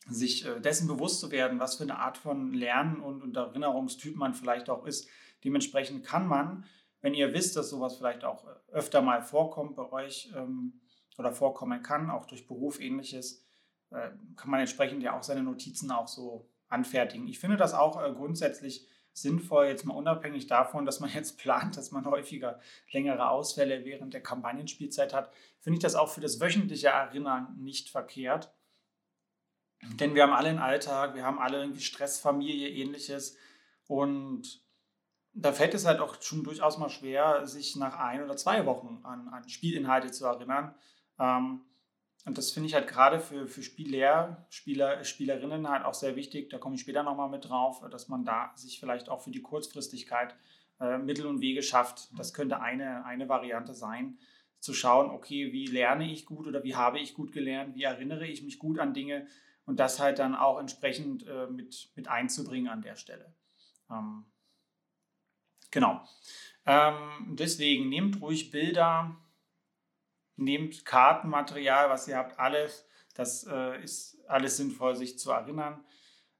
sich 0.08 0.46
äh, 0.46 0.60
dessen 0.60 0.88
bewusst 0.88 1.20
zu 1.20 1.30
werden, 1.30 1.60
was 1.60 1.76
für 1.76 1.84
eine 1.84 1.98
Art 1.98 2.18
von 2.18 2.52
Lernen 2.52 3.00
und, 3.00 3.36
Erinnerungstyp 3.36 4.16
man 4.16 4.34
vielleicht 4.34 4.70
auch 4.70 4.84
ist. 4.84 5.08
Dementsprechend 5.44 6.04
kann 6.04 6.26
man, 6.26 6.64
wenn 7.00 7.14
ihr 7.14 7.32
wisst, 7.34 7.56
dass 7.56 7.70
sowas 7.70 7.96
vielleicht 7.96 8.24
auch 8.24 8.46
öfter 8.68 9.02
mal 9.02 9.22
vorkommt 9.22 9.76
bei 9.76 9.92
euch, 9.92 10.32
ähm, 10.34 10.80
oder 11.18 11.32
vorkommen 11.32 11.82
kann, 11.82 12.10
auch 12.10 12.26
durch 12.26 12.46
Beruf 12.46 12.80
ähnliches, 12.80 13.44
äh, 13.90 14.10
kann 14.36 14.50
man 14.50 14.60
entsprechend 14.60 15.02
ja 15.02 15.16
auch 15.16 15.22
seine 15.22 15.42
Notizen 15.42 15.90
auch 15.90 16.08
so 16.08 16.48
anfertigen. 16.68 17.28
Ich 17.28 17.38
finde 17.38 17.56
das 17.56 17.74
auch 17.74 18.02
äh, 18.02 18.12
grundsätzlich 18.12 18.86
sinnvoll, 19.12 19.66
jetzt 19.66 19.84
mal 19.84 19.94
unabhängig 19.94 20.46
davon, 20.46 20.84
dass 20.84 21.00
man 21.00 21.10
jetzt 21.14 21.38
plant, 21.38 21.76
dass 21.76 21.90
man 21.90 22.04
häufiger 22.06 22.60
längere 22.92 23.30
Ausfälle 23.30 23.84
während 23.84 24.14
der 24.14 24.22
Kampagnenspielzeit 24.22 25.12
hat, 25.12 25.32
finde 25.60 25.78
ich 25.78 25.82
das 25.82 25.94
auch 25.94 26.08
für 26.08 26.20
das 26.20 26.40
wöchentliche 26.40 26.88
Erinnern 26.88 27.56
nicht 27.58 27.90
verkehrt. 27.90 28.52
Denn 30.00 30.14
wir 30.14 30.24
haben 30.24 30.32
alle 30.32 30.48
einen 30.48 30.58
Alltag, 30.58 31.14
wir 31.14 31.24
haben 31.24 31.38
alle 31.38 31.60
irgendwie 31.60 31.80
Stress, 31.80 32.18
Familie, 32.18 32.68
ähnliches. 32.68 33.36
Und 33.86 34.60
da 35.32 35.52
fällt 35.52 35.74
es 35.74 35.86
halt 35.86 36.00
auch 36.00 36.20
schon 36.20 36.42
durchaus 36.42 36.78
mal 36.78 36.88
schwer, 36.88 37.46
sich 37.46 37.76
nach 37.76 37.96
ein 37.96 38.22
oder 38.22 38.36
zwei 38.36 38.66
Wochen 38.66 39.00
an, 39.04 39.28
an 39.28 39.48
Spielinhalte 39.48 40.10
zu 40.10 40.26
erinnern. 40.26 40.74
Ähm, 41.20 41.62
und 42.24 42.36
das 42.36 42.50
finde 42.50 42.68
ich 42.68 42.74
halt 42.74 42.88
gerade 42.88 43.20
für, 43.20 43.46
für 43.46 43.62
Spieler, 43.62 44.46
Spieler, 44.50 45.02
Spielerinnen 45.04 45.68
halt 45.68 45.84
auch 45.84 45.94
sehr 45.94 46.16
wichtig. 46.16 46.50
Da 46.50 46.58
komme 46.58 46.74
ich 46.74 46.82
später 46.82 47.02
nochmal 47.02 47.30
mit 47.30 47.48
drauf, 47.48 47.82
dass 47.90 48.08
man 48.08 48.24
da 48.24 48.52
sich 48.54 48.80
vielleicht 48.80 49.08
auch 49.08 49.22
für 49.22 49.30
die 49.30 49.40
Kurzfristigkeit 49.40 50.34
äh, 50.80 50.98
Mittel 50.98 51.26
und 51.26 51.40
Wege 51.40 51.62
schafft. 51.62 52.10
Das 52.18 52.34
könnte 52.34 52.60
eine, 52.60 53.04
eine 53.04 53.28
Variante 53.28 53.72
sein, 53.72 54.18
zu 54.60 54.74
schauen, 54.74 55.10
okay, 55.10 55.52
wie 55.52 55.66
lerne 55.66 56.10
ich 56.10 56.26
gut 56.26 56.46
oder 56.46 56.64
wie 56.64 56.74
habe 56.74 56.98
ich 56.98 57.14
gut 57.14 57.32
gelernt, 57.32 57.76
wie 57.76 57.84
erinnere 57.84 58.26
ich 58.26 58.42
mich 58.42 58.58
gut 58.58 58.78
an 58.78 58.92
Dinge 58.92 59.26
und 59.66 59.78
das 59.78 60.00
halt 60.00 60.18
dann 60.18 60.34
auch 60.34 60.58
entsprechend 60.58 61.26
äh, 61.26 61.46
mit, 61.46 61.90
mit 61.94 62.08
einzubringen 62.08 62.68
an 62.68 62.82
der 62.82 62.96
Stelle. 62.96 63.32
Ähm, 63.90 64.24
genau. 65.70 66.02
Ähm, 66.66 67.36
deswegen 67.38 67.88
nehmt 67.88 68.20
ruhig 68.20 68.50
Bilder, 68.50 69.16
nehmt 70.38 70.84
Kartenmaterial, 70.84 71.90
was 71.90 72.08
ihr 72.08 72.16
habt, 72.16 72.38
alles. 72.38 72.86
Das 73.14 73.44
äh, 73.44 73.82
ist 73.82 74.18
alles 74.28 74.56
sinnvoll, 74.56 74.94
sich 74.94 75.18
zu 75.18 75.32
erinnern. 75.32 75.84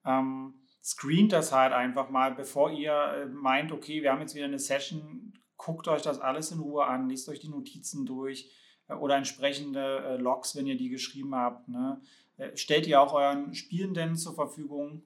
Ähm, 0.05 0.55
screent 0.83 1.33
das 1.33 1.52
halt 1.52 1.73
einfach 1.73 2.09
mal, 2.09 2.35
bevor 2.35 2.71
ihr 2.71 2.93
äh, 2.93 3.26
meint, 3.26 3.73
okay, 3.73 4.02
wir 4.02 4.12
haben 4.12 4.21
jetzt 4.21 4.35
wieder 4.35 4.45
eine 4.45 4.59
Session, 4.59 5.35
guckt 5.57 5.88
euch 5.88 6.02
das 6.02 6.21
alles 6.21 6.52
in 6.52 6.61
Ruhe 6.61 6.87
an, 6.87 7.09
lest 7.09 7.28
euch 7.28 7.40
die 7.40 7.49
Notizen 7.49 8.07
durch 8.07 8.50
äh, 8.88 8.95
oder 8.95 9.17
entsprechende 9.17 9.99
äh, 10.05 10.17
Logs, 10.17 10.57
wenn 10.57 10.67
ihr 10.67 10.76
die 10.76 10.88
geschrieben 10.88 11.35
habt. 11.35 11.69
Ne? 11.69 12.00
Äh, 12.37 12.57
stellt 12.57 12.87
ihr 12.87 13.00
auch 13.00 13.12
euren 13.12 13.55
Spielenden 13.55 14.17
zur 14.17 14.35
Verfügung, 14.35 15.02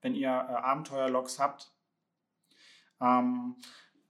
wenn 0.00 0.14
ihr 0.14 0.28
äh, 0.28 0.30
Abenteuerlogs 0.30 1.38
habt. 1.38 1.72
Ähm, 3.00 3.56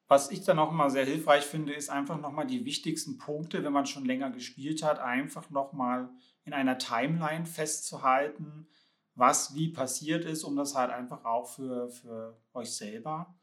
was 0.09 0.31
ich 0.31 0.43
dann 0.43 0.59
auch 0.59 0.73
immer 0.73 0.89
sehr 0.89 1.05
hilfreich 1.05 1.45
finde, 1.45 1.75
ist 1.75 1.91
einfach 1.91 2.19
nochmal 2.19 2.47
die 2.47 2.65
wichtigsten 2.65 3.19
Punkte, 3.19 3.63
wenn 3.63 3.75
man 3.75 3.85
schon 3.85 4.07
länger 4.07 4.31
gespielt 4.31 4.83
hat, 4.83 4.99
einfach 4.99 5.51
nochmal 5.51 6.09
in 6.45 6.55
einer 6.55 6.79
Timeline 6.79 7.45
festzuhalten, 7.45 8.67
was 9.15 9.55
wie 9.55 9.69
passiert 9.69 10.25
ist, 10.25 10.45
um 10.45 10.57
das 10.57 10.75
halt 10.75 10.91
einfach 10.91 11.27
auch 11.27 11.47
für, 11.47 11.91
für 11.91 12.41
euch 12.55 12.71
selber 12.71 13.39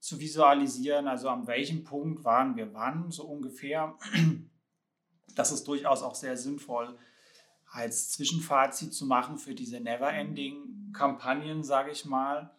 zu 0.00 0.18
visualisieren. 0.18 1.06
Also 1.06 1.28
an 1.28 1.46
welchem 1.46 1.84
Punkt 1.84 2.24
waren 2.24 2.56
wir 2.56 2.74
wann, 2.74 3.10
so 3.10 3.24
ungefähr. 3.24 3.96
Das 5.34 5.52
ist 5.52 5.68
durchaus 5.68 6.02
auch 6.02 6.16
sehr 6.16 6.36
sinnvoll 6.36 6.98
als 7.66 8.10
Zwischenfazit 8.10 8.92
zu 8.92 9.06
machen 9.06 9.38
für 9.38 9.54
diese 9.54 9.78
Never-Ending-Kampagnen, 9.78 11.62
sage 11.62 11.92
ich 11.92 12.04
mal 12.06 12.57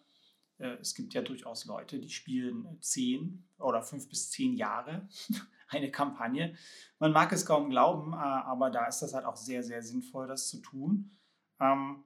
es 0.60 0.94
gibt 0.94 1.14
ja 1.14 1.22
durchaus 1.22 1.66
Leute, 1.66 2.00
die 2.00 2.10
spielen 2.10 2.78
zehn 2.82 3.44
oder 3.58 3.82
fünf 3.82 4.10
bis 4.10 4.30
zehn 4.30 4.54
Jahre 4.54 5.08
eine 5.70 5.92
Kampagne. 5.92 6.56
Man 7.00 7.12
mag 7.12 7.32
es 7.32 7.46
kaum 7.46 7.70
glauben, 7.70 8.14
äh, 8.14 8.18
aber 8.18 8.70
da 8.70 8.86
ist 8.88 9.00
das 9.00 9.14
halt 9.14 9.26
auch 9.26 9.38
sehr, 9.38 9.64
sehr 9.64 9.82
sinnvoll, 9.82 10.28
das 10.28 10.50
zu 10.50 10.60
tun. 10.60 11.18
Ähm, 11.60 12.04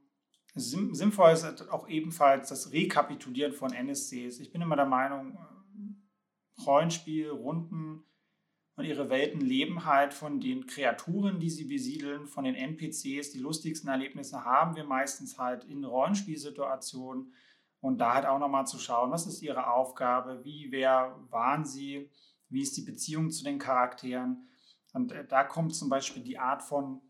sinnvoll 0.55 1.31
ist 1.31 1.69
auch 1.69 1.87
ebenfalls 1.87 2.49
das 2.49 2.71
Rekapitulieren 2.71 3.53
von 3.53 3.73
NSCs. 3.73 4.39
Ich 4.39 4.51
bin 4.51 4.61
immer 4.61 4.75
der 4.75 4.85
Meinung, 4.85 5.35
äh, 5.35 6.61
Rollenspiel, 6.61 7.29
Runden 7.29 8.03
und 8.75 8.85
ihre 8.85 9.09
Welten 9.09 9.41
leben 9.41 9.85
halt 9.85 10.13
von 10.13 10.39
den 10.39 10.65
Kreaturen, 10.65 11.39
die 11.39 11.49
sie 11.49 11.65
besiedeln, 11.65 12.27
von 12.27 12.43
den 12.43 12.55
NPCs. 12.55 13.31
Die 13.31 13.39
lustigsten 13.39 13.89
Erlebnisse 13.89 14.45
haben 14.45 14.75
wir 14.75 14.83
meistens 14.83 15.37
halt 15.37 15.63
in 15.65 15.83
Rollenspielsituationen 15.83 17.33
und 17.83 17.97
da 17.97 18.13
halt 18.13 18.25
auch 18.25 18.39
nochmal 18.39 18.65
zu 18.65 18.79
schauen, 18.79 19.11
was 19.11 19.27
ist 19.27 19.41
ihre 19.41 19.69
Aufgabe, 19.69 20.41
wie, 20.45 20.71
wer 20.71 21.19
waren 21.29 21.65
sie, 21.65 22.09
wie 22.47 22.61
ist 22.61 22.77
die 22.77 22.81
Beziehung 22.81 23.29
zu 23.29 23.43
den 23.43 23.59
Charakteren. 23.59 24.47
Und 24.93 25.11
äh, 25.11 25.27
da 25.27 25.43
kommt 25.43 25.75
zum 25.75 25.89
Beispiel 25.89 26.23
die 26.23 26.39
Art 26.39 26.63
von 26.63 27.01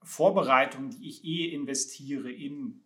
Vorbereitung, 0.00 0.90
die 0.90 1.08
ich 1.08 1.24
eh 1.24 1.52
investiere 1.52 2.30
in 2.30 2.84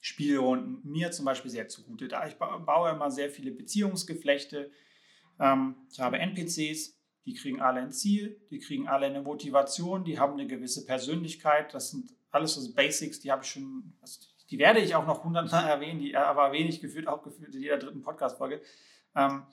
Spielrunden, 0.00 0.80
mir 0.90 1.10
zum 1.10 1.26
Beispiel 1.26 1.50
sehr 1.50 1.68
zugute. 1.68 2.08
Da 2.08 2.26
ich 2.26 2.36
baue 2.36 2.92
immer 2.92 3.10
sehr 3.10 3.28
viele 3.28 3.50
Beziehungsgeflechte. 3.50 4.70
Ähm, 5.38 5.76
ich 5.92 6.00
habe 6.00 6.18
NPCs, 6.18 6.98
die 7.26 7.34
kriegen 7.34 7.60
alle 7.60 7.80
ein 7.80 7.92
Ziel, 7.92 8.40
die 8.50 8.58
kriegen 8.58 8.88
alle 8.88 9.04
eine 9.04 9.20
Motivation, 9.20 10.02
die 10.04 10.18
haben 10.18 10.32
eine 10.32 10.46
gewisse 10.46 10.86
Persönlichkeit. 10.86 11.74
Das 11.74 11.90
sind 11.90 12.14
alles 12.30 12.54
so 12.54 12.72
Basics, 12.72 13.20
die 13.20 13.30
habe 13.30 13.44
ich 13.44 13.50
schon, 13.50 13.92
also 14.00 14.29
die 14.50 14.58
werde 14.58 14.80
ich 14.80 14.94
auch 14.94 15.06
noch 15.06 15.24
hundertmal 15.24 15.64
erwähnen, 15.68 16.00
die 16.00 16.16
aber 16.16 16.52
wenig 16.52 16.80
gefühlt, 16.80 17.08
auch 17.08 17.22
gefühlt 17.22 17.54
in 17.54 17.62
jeder 17.62 17.78
dritten 17.78 18.02
Podcast-Folge. 18.02 18.60
Ähm, 19.14 19.44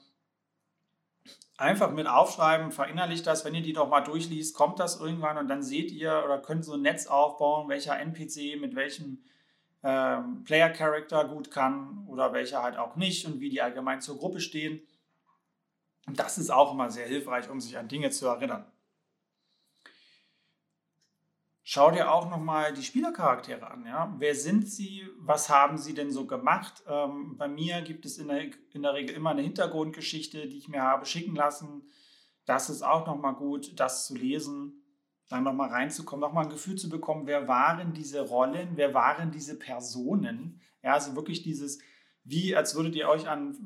einfach 1.58 1.92
mit 1.92 2.08
aufschreiben, 2.08 2.72
verinnerlicht 2.72 3.25
das, 3.25 3.44
wenn 3.46 3.56
ihr 3.56 3.62
die 3.62 3.74
doch 3.74 3.89
mal 3.89 4.01
durchliest, 4.01 4.56
kommt 4.56 4.80
das 4.80 5.00
irgendwann 5.00 5.38
und 5.38 5.48
dann 5.48 5.63
seht 5.63 5.92
ihr 5.92 6.24
oder 6.24 6.39
könnt 6.39 6.66
so 6.66 6.74
ein 6.74 6.82
Netz 6.82 7.08
aufbauen, 7.08 7.68
welcher 7.70 8.00
NPC 8.00 8.60
mit 8.60 8.75
welchem 8.75 9.24
ähm, 9.84 10.44
Player-Character 10.44 11.25
gut 11.25 11.51
kann 11.51 12.06
oder 12.08 12.34
welcher 12.34 12.63
halt 12.63 12.77
auch 12.77 12.96
nicht 12.96 13.25
und 13.25 13.39
wie 13.39 13.50
die 13.50 13.62
allgemein 13.62 14.01
zur 14.01 14.18
Gruppe 14.18 14.39
stehen. 14.39 14.82
Und 16.06 16.20
das 16.20 16.38
ist 16.38 16.50
auch 16.50 16.74
immer 16.74 16.89
sehr 16.89 17.08
hilfreich, 17.08 17.50
um 17.50 17.60
sich 17.60 17.77
an 17.77 17.88
Dinge 17.88 18.10
zu 18.12 18.27
erinnern. 18.27 18.66
Schau 21.70 21.92
dir 21.92 22.14
auch 22.14 22.30
nochmal 22.30 22.72
die 22.72 22.82
Spielercharaktere 22.82 23.70
an. 23.70 23.86
Ja? 23.86 24.16
Wer 24.20 24.36
sind 24.36 24.70
sie? 24.70 25.06
Was 25.20 25.50
haben 25.50 25.78
sie 25.78 25.94
denn 25.94 26.12
so 26.12 26.26
gemacht? 26.26 26.82
Ähm, 26.88 27.36
bei 27.38 27.50
mir 27.50 27.82
gibt 27.82 28.06
es 28.06 28.18
in 28.20 28.30
der, 28.30 28.52
in 28.72 28.84
der 28.84 28.94
Regel 28.94 29.14
immer 29.14 29.32
eine 29.32 29.42
Hintergrundgeschichte, 29.42 30.48
die 30.48 30.60
ich 30.60 30.70
mir 30.70 30.82
habe 30.82 31.06
schicken 31.06 31.36
lassen. 31.36 31.90
Das 32.46 32.70
ist 32.70 32.84
auch 32.84 33.06
nochmal 33.06 33.34
gut, 33.34 33.78
das 33.78 34.08
zu 34.08 34.16
lesen, 34.16 34.82
dann 35.28 35.44
nochmal 35.44 35.68
reinzukommen, 35.68 36.22
nochmal 36.22 36.46
ein 36.46 36.52
Gefühl 36.52 36.78
zu 36.78 36.88
bekommen, 36.88 37.28
wer 37.28 37.50
waren 37.50 37.92
diese 37.92 38.22
Rollen, 38.22 38.78
wer 38.78 38.94
waren 38.94 39.32
diese 39.32 39.60
Personen. 39.60 40.62
Ja, 40.82 40.94
also 40.94 41.18
wirklich 41.18 41.44
dieses, 41.44 41.80
wie 42.24 42.56
als 42.56 42.76
würdet 42.76 42.96
ihr 42.96 43.10
euch 43.10 43.28
an, 43.28 43.58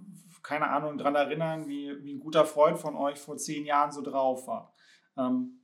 keine 0.41 0.71
Ahnung, 0.71 0.97
daran 0.97 1.13
erinnern, 1.13 1.67
wie, 1.67 2.03
wie 2.03 2.15
ein 2.15 2.19
guter 2.19 2.45
Freund 2.45 2.79
von 2.79 2.95
euch 2.95 3.19
vor 3.19 3.37
zehn 3.37 3.63
Jahren 3.63 3.91
so 3.91 4.01
drauf 4.01 4.47
war. 4.47 4.73
Ähm, 5.15 5.60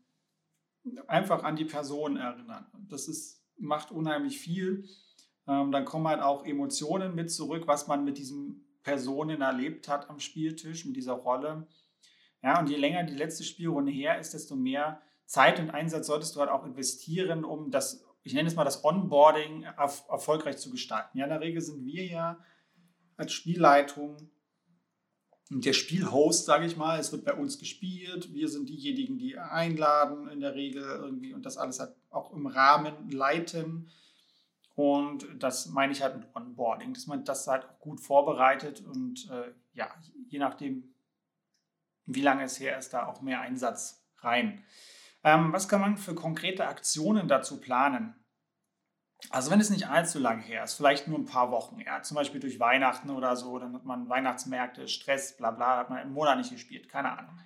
einfach 1.07 1.43
an 1.43 1.55
die 1.55 1.65
Person 1.65 2.17
erinnern. 2.17 2.65
Das 2.89 3.07
ist, 3.07 3.43
macht 3.57 3.91
unheimlich 3.91 4.39
viel. 4.39 4.87
Ähm, 5.47 5.71
dann 5.71 5.85
kommen 5.85 6.07
halt 6.07 6.21
auch 6.21 6.45
Emotionen 6.45 7.15
mit 7.15 7.31
zurück, 7.31 7.63
was 7.67 7.87
man 7.87 8.03
mit 8.03 8.17
diesen 8.17 8.65
Personen 8.83 9.41
erlebt 9.41 9.87
hat 9.87 10.09
am 10.09 10.19
Spieltisch, 10.19 10.85
mit 10.85 10.95
dieser 10.95 11.13
Rolle. 11.13 11.67
Ja, 12.43 12.59
und 12.59 12.69
je 12.69 12.77
länger 12.77 13.03
die 13.03 13.15
letzte 13.15 13.43
Spielrunde 13.43 13.91
her 13.91 14.19
ist, 14.19 14.33
desto 14.33 14.55
mehr 14.55 15.01
Zeit 15.25 15.59
und 15.59 15.71
Einsatz 15.71 16.07
solltest 16.07 16.35
du 16.35 16.39
halt 16.39 16.49
auch 16.49 16.65
investieren, 16.65 17.43
um 17.43 17.71
das, 17.71 18.05
ich 18.23 18.33
nenne 18.33 18.47
es 18.47 18.55
mal 18.55 18.63
das 18.63 18.83
Onboarding 18.85 19.63
erfolgreich 19.63 20.57
zu 20.57 20.71
gestalten. 20.71 21.17
Ja, 21.17 21.25
in 21.25 21.31
der 21.31 21.41
Regel 21.41 21.61
sind 21.61 21.85
wir 21.85 22.05
ja 22.05 22.39
als 23.17 23.33
Spielleitung 23.33 24.29
der 25.49 25.73
Spielhost, 25.73 26.45
sage 26.45 26.65
ich 26.65 26.75
mal, 26.75 26.99
es 26.99 27.11
wird 27.11 27.23
bei 27.23 27.33
uns 27.33 27.57
gespielt. 27.57 28.33
Wir 28.33 28.49
sind 28.49 28.69
diejenigen, 28.69 29.17
die 29.17 29.37
einladen 29.37 30.27
in 30.27 30.41
der 30.41 30.55
Regel 30.55 30.83
irgendwie 30.83 31.33
und 31.33 31.45
das 31.45 31.57
alles 31.57 31.79
halt 31.79 31.95
auch 32.09 32.33
im 32.33 32.47
Rahmen 32.47 33.09
leiten. 33.09 33.89
Und 34.75 35.27
das 35.39 35.67
meine 35.67 35.93
ich 35.93 36.03
halt 36.03 36.17
mit 36.17 36.35
Onboarding, 36.35 36.93
dass 36.93 37.07
man 37.07 37.23
das 37.23 37.47
halt 37.47 37.65
auch 37.65 37.79
gut 37.79 37.99
vorbereitet 37.99 38.81
und 38.81 39.27
äh, 39.31 39.51
ja, 39.73 39.89
je 40.27 40.37
nachdem, 40.37 40.93
wie 42.05 42.21
lange 42.21 42.43
es 42.43 42.59
her 42.59 42.77
ist, 42.77 42.93
da 42.93 43.07
auch 43.07 43.21
mehr 43.21 43.41
Einsatz 43.41 44.05
rein. 44.19 44.63
Ähm, 45.23 45.51
was 45.51 45.67
kann 45.67 45.81
man 45.81 45.97
für 45.97 46.13
konkrete 46.13 46.67
Aktionen 46.67 47.27
dazu 47.27 47.59
planen? 47.59 48.15
Also 49.29 49.51
wenn 49.51 49.59
es 49.59 49.69
nicht 49.69 49.89
allzu 49.89 50.19
lang 50.19 50.39
her 50.39 50.63
ist, 50.63 50.75
vielleicht 50.75 51.07
nur 51.07 51.19
ein 51.19 51.25
paar 51.25 51.51
Wochen, 51.51 51.79
ja, 51.85 52.01
zum 52.01 52.15
Beispiel 52.15 52.39
durch 52.39 52.59
Weihnachten 52.59 53.09
oder 53.09 53.35
so, 53.35 53.59
dann 53.59 53.73
hat 53.73 53.85
man 53.85 54.07
Weihnachtsmärkte, 54.07 54.87
Stress, 54.87 55.35
bla 55.35 55.51
bla, 55.51 55.77
hat 55.77 55.89
man 55.89 55.99
einen 55.99 56.13
Monat 56.13 56.37
nicht 56.37 56.51
gespielt, 56.51 56.87
keine 56.87 57.17
Ahnung. 57.17 57.37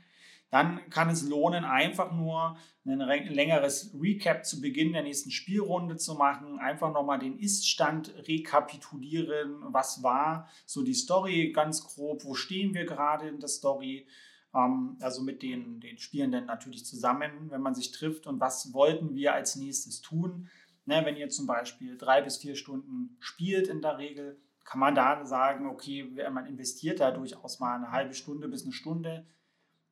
Dann 0.52 0.90
kann 0.90 1.10
es 1.10 1.24
lohnen, 1.28 1.64
einfach 1.64 2.12
nur 2.12 2.58
ein 2.86 3.00
längeres 3.00 3.96
Recap 4.00 4.46
zu 4.46 4.60
Beginn 4.60 4.92
der 4.92 5.04
nächsten 5.04 5.32
Spielrunde 5.32 5.96
zu 5.96 6.16
machen, 6.16 6.60
einfach 6.60 6.92
nochmal 6.92 7.20
den 7.20 7.40
Ist-Stand 7.40 8.14
rekapitulieren, 8.28 9.56
was 9.74 10.04
war 10.04 10.50
so 10.66 10.84
die 10.84 10.94
Story 10.94 11.52
ganz 11.54 11.84
grob, 11.86 12.26
wo 12.26 12.36
stehen 12.36 12.74
wir 12.74 12.86
gerade 12.86 13.30
in 13.30 13.40
der 13.40 13.48
Story, 13.48 14.06
ähm, 14.54 14.98
also 15.00 15.24
mit 15.24 15.42
den, 15.42 15.80
den 15.80 15.98
Spielenden 15.98 16.48
natürlich 16.48 16.86
zusammen, 16.86 17.50
wenn 17.50 17.62
man 17.62 17.74
sich 17.74 17.92
trifft 17.92 18.28
und 18.28 18.42
was 18.42 18.74
wollten 18.74 19.16
wir 19.16 19.34
als 19.34 19.56
nächstes 19.56 20.02
tun 20.02 20.50
Ne, 20.86 21.06
wenn 21.06 21.16
ihr 21.16 21.30
zum 21.30 21.46
Beispiel 21.46 21.98
drei 21.98 22.22
bis 22.22 22.38
vier 22.38 22.56
Stunden 22.56 23.16
spielt 23.20 23.68
in 23.68 23.82
der 23.82 23.98
Regel, 23.98 24.42
kann 24.64 24.80
man 24.80 24.96
da 24.96 25.24
sagen, 25.26 25.68
okay, 25.68 26.04
man 26.32 26.46
investiert 26.46 27.00
da 27.00 27.12
durchaus 27.12 27.60
mal 27.60 27.76
eine 27.76 27.92
halbe 27.92 28.14
Stunde 28.14 28.48
bis 28.48 28.64
eine 28.64 28.74
Stunde 28.74 29.28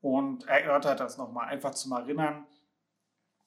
und 0.01 0.47
erörtert 0.47 0.99
das 0.99 1.17
nochmal, 1.17 1.47
einfach 1.47 1.75
zum 1.75 1.91
Erinnern. 1.91 2.45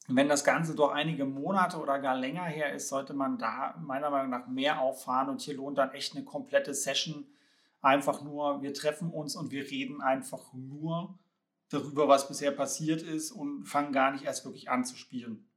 Wenn 0.09 0.29
das 0.29 0.45
Ganze 0.45 0.75
doch 0.75 0.91
einige 0.91 1.25
Monate 1.25 1.79
oder 1.79 1.99
gar 2.01 2.17
länger 2.17 2.45
her 2.45 2.73
ist, 2.73 2.89
sollte 2.89 3.15
man 3.15 3.39
da 3.39 3.77
meiner 3.81 4.11
Meinung 4.11 4.31
nach 4.31 4.49
mehr 4.49 4.81
auffahren 4.81 5.29
und 5.29 5.41
hier 5.41 5.55
lohnt 5.55 5.79
dann 5.79 5.93
echt 5.93 6.15
eine 6.15 6.25
komplette 6.25 6.75
Session. 6.75 7.27
Einfach 7.81 8.23
nur, 8.23 8.63
wir 8.63 8.75
treffen 8.75 9.11
uns 9.11 9.37
und 9.37 9.51
wir 9.51 9.71
reden 9.71 10.01
einfach 10.03 10.53
nur 10.53 11.19
darüber, 11.71 12.09
was 12.09 12.29
bisher 12.29 12.51
passiert 12.51 13.03
ist 13.03 13.31
und 13.31 13.65
fangen 13.65 13.93
gar 13.93 14.11
nicht 14.11 14.25
erst 14.25 14.45
wirklich 14.45 14.71
an 14.71 14.85
zu 14.85 14.97
spielen. 14.97 15.49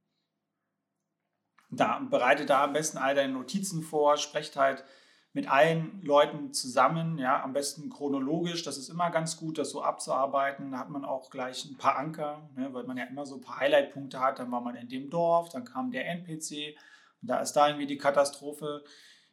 Da, 1.70 1.98
bereitet 1.98 2.50
da 2.50 2.64
am 2.64 2.72
besten 2.72 2.98
all 2.98 3.14
deine 3.14 3.32
Notizen 3.32 3.82
vor, 3.82 4.16
sprecht 4.16 4.56
halt 4.56 4.84
mit 5.32 5.50
allen 5.50 6.00
Leuten 6.02 6.54
zusammen, 6.54 7.18
ja, 7.18 7.42
am 7.42 7.52
besten 7.52 7.90
chronologisch. 7.90 8.62
Das 8.62 8.78
ist 8.78 8.88
immer 8.88 9.10
ganz 9.10 9.36
gut, 9.36 9.58
das 9.58 9.70
so 9.70 9.82
abzuarbeiten. 9.82 10.70
Da 10.70 10.78
hat 10.78 10.88
man 10.88 11.04
auch 11.04 11.28
gleich 11.28 11.66
ein 11.66 11.76
paar 11.76 11.96
Anker, 11.96 12.48
ne, 12.56 12.72
weil 12.72 12.84
man 12.84 12.96
ja 12.96 13.04
immer 13.04 13.26
so 13.26 13.34
ein 13.34 13.42
paar 13.42 13.58
Highlight-Punkte 13.58 14.18
hat. 14.18 14.38
Dann 14.38 14.50
war 14.50 14.62
man 14.62 14.76
in 14.76 14.88
dem 14.88 15.10
Dorf, 15.10 15.50
dann 15.50 15.66
kam 15.66 15.90
der 15.90 16.08
NPC 16.08 16.78
und 17.20 17.28
da 17.28 17.40
ist 17.40 17.52
da 17.52 17.68
irgendwie 17.68 17.86
die 17.86 17.98
Katastrophe 17.98 18.82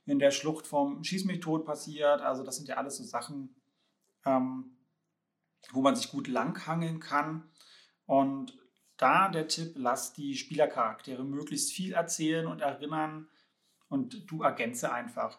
in 0.05 0.19
der 0.19 0.31
Schlucht 0.31 0.67
vom 0.67 1.03
Schieß 1.05 1.23
mich 1.23 1.39
tot 1.39 1.63
passiert. 1.63 2.21
Also 2.21 2.43
das 2.43 2.57
sind 2.57 2.67
ja 2.67 2.75
alles 2.75 2.97
so 2.97 3.03
Sachen, 3.05 3.55
ähm, 4.25 4.77
wo 5.71 5.81
man 5.81 5.95
sich 5.95 6.11
gut 6.11 6.27
langhangeln 6.27 6.99
kann. 6.99 7.49
Und 8.05 8.57
da 9.03 9.27
der 9.27 9.49
Tipp, 9.49 9.73
lass 9.75 10.13
die 10.13 10.33
Spielercharaktere 10.35 11.25
möglichst 11.25 11.73
viel 11.73 11.91
erzählen 11.91 12.47
und 12.47 12.61
erinnern 12.61 13.27
und 13.89 14.31
du 14.31 14.43
ergänze 14.43 14.93
einfach. 14.93 15.37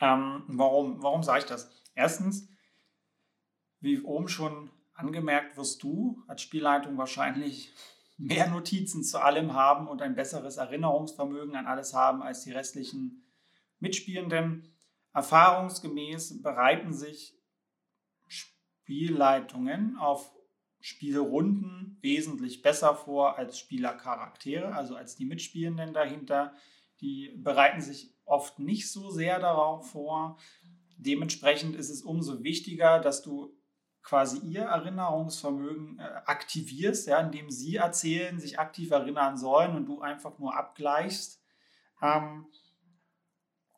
Ähm, 0.00 0.44
warum 0.46 1.02
warum 1.02 1.22
sage 1.22 1.40
ich 1.40 1.44
das? 1.44 1.70
Erstens, 1.94 2.48
wie 3.80 4.00
oben 4.00 4.28
schon 4.28 4.70
angemerkt, 4.94 5.58
wirst 5.58 5.82
du 5.82 6.24
als 6.26 6.40
Spielleitung 6.40 6.96
wahrscheinlich 6.96 7.74
mehr 8.16 8.48
Notizen 8.48 9.04
zu 9.04 9.18
allem 9.18 9.52
haben 9.52 9.86
und 9.86 10.00
ein 10.00 10.14
besseres 10.14 10.56
Erinnerungsvermögen 10.56 11.56
an 11.56 11.66
alles 11.66 11.92
haben 11.92 12.22
als 12.22 12.42
die 12.42 12.52
restlichen 12.52 13.22
Mitspielenden. 13.80 14.74
Erfahrungsgemäß 15.12 16.40
bereiten 16.40 16.94
sich 16.94 17.34
Spielleitungen 18.28 19.98
auf 19.98 20.32
Spielrunden 20.80 21.98
wesentlich 22.00 22.62
besser 22.62 22.94
vor 22.94 23.38
als 23.38 23.58
Spielercharaktere, 23.58 24.74
also 24.74 24.96
als 24.96 25.14
die 25.14 25.26
Mitspielenden 25.26 25.92
dahinter. 25.92 26.54
Die 27.00 27.34
bereiten 27.36 27.80
sich 27.80 28.14
oft 28.24 28.58
nicht 28.58 28.90
so 28.90 29.10
sehr 29.10 29.38
darauf 29.38 29.90
vor. 29.90 30.38
Dementsprechend 30.96 31.76
ist 31.76 31.90
es 31.90 32.02
umso 32.02 32.42
wichtiger, 32.42 32.98
dass 32.98 33.22
du 33.22 33.56
quasi 34.02 34.38
ihr 34.38 34.62
Erinnerungsvermögen 34.62 35.98
äh, 35.98 36.02
aktivierst, 36.24 37.06
ja, 37.06 37.20
indem 37.20 37.50
sie 37.50 37.76
erzählen, 37.76 38.38
sich 38.38 38.58
aktiv 38.58 38.90
erinnern 38.90 39.36
sollen 39.36 39.76
und 39.76 39.86
du 39.86 40.00
einfach 40.00 40.38
nur 40.38 40.56
abgleichst. 40.56 41.42
Ähm, 42.00 42.46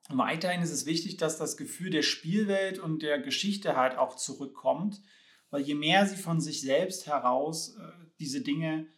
weiterhin 0.09 0.63
ist 0.63 0.71
es 0.71 0.87
wichtig, 0.87 1.17
dass 1.17 1.39
das 1.39 1.57
Gefühl 1.57 1.91
der 1.91 2.03
Spielwelt 2.03 2.79
und 2.79 3.03
der 3.03 3.21
Geschichte 3.21 3.77
halt 3.77 3.99
auch 3.99 4.15
zurückkommt 4.15 5.03
weil 5.53 5.63
je 5.63 5.75
mehr 5.75 6.07
sie 6.07 6.17
von 6.17 6.41
sich 6.41 6.63
selbst 6.63 7.07
heraus 7.07 7.77
äh, 7.77 8.07
diese 8.19 8.41
Dinge, 8.41 8.89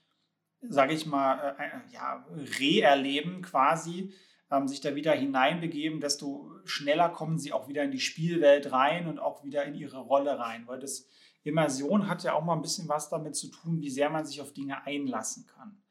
sage 0.62 0.94
ich 0.94 1.04
mal, 1.04 1.56
äh, 1.58 1.64
äh, 1.64 1.92
ja, 1.92 2.24
re-erleben 2.60 3.42
quasi, 3.42 4.14
ähm, 4.50 4.68
sich 4.68 4.80
da 4.80 4.94
wieder 4.94 5.12
hineinbegeben, 5.12 6.00
desto 6.00 6.50
schneller 6.64 7.08
kommen 7.08 7.38
sie 7.38 7.52
auch 7.52 7.68
wieder 7.68 7.82
in 7.82 7.90
die 7.90 8.00
Spielwelt 8.00 8.70
rein 8.70 9.08
und 9.08 9.18
auch 9.18 9.44
wieder 9.44 9.64
in 9.64 9.74
ihre 9.74 9.98
Rolle 9.98 10.38
rein. 10.38 10.66
Weil 10.66 10.78
das 10.78 11.08
Immersion 11.42 12.08
hat 12.08 12.22
ja 12.22 12.34
auch 12.34 12.44
mal 12.44 12.54
ein 12.54 12.62
bisschen 12.62 12.88
was 12.88 13.10
damit 13.10 13.34
zu 13.34 13.48
tun, 13.48 13.80
wie 13.80 13.90
sehr 13.90 14.08
man 14.08 14.24
sich 14.24 14.40
auf 14.40 14.52
Dinge 14.52 14.86
einlassen 14.86 15.46
kann. 15.46 15.82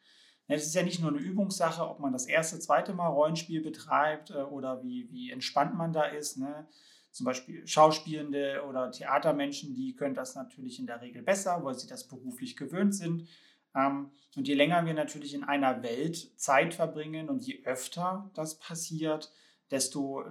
Es 0.47 0.65
ist 0.65 0.75
ja 0.75 0.83
nicht 0.83 1.01
nur 1.01 1.11
eine 1.11 1.19
Übungssache, 1.19 1.87
ob 1.87 1.99
man 1.99 2.13
das 2.13 2.25
erste, 2.25 2.59
zweite 2.59 2.93
Mal 2.93 3.07
Rollenspiel 3.07 3.61
betreibt 3.61 4.31
äh, 4.31 4.43
oder 4.43 4.81
wie, 4.81 5.11
wie 5.11 5.29
entspannt 5.29 5.75
man 5.75 5.91
da 5.91 6.03
ist. 6.03 6.37
Ne? 6.37 6.67
Zum 7.13 7.25
Beispiel 7.25 7.65
Schauspielende 7.67 8.63
oder 8.67 8.91
Theatermenschen, 8.91 9.73
die 9.73 9.95
können 9.95 10.15
das 10.15 10.35
natürlich 10.35 10.79
in 10.79 10.87
der 10.87 11.01
Regel 11.01 11.21
besser, 11.21 11.63
weil 11.63 11.75
sie 11.75 11.87
das 11.87 12.07
beruflich 12.07 12.57
gewöhnt 12.57 12.95
sind. 12.95 13.29
Ähm, 13.75 14.11
und 14.35 14.47
je 14.47 14.55
länger 14.55 14.85
wir 14.85 14.93
natürlich 14.93 15.33
in 15.33 15.43
einer 15.43 15.83
Welt 15.83 16.39
Zeit 16.39 16.73
verbringen 16.73 17.29
und 17.29 17.45
je 17.45 17.63
öfter 17.65 18.31
das 18.33 18.59
passiert, 18.59 19.31
desto 19.69 20.25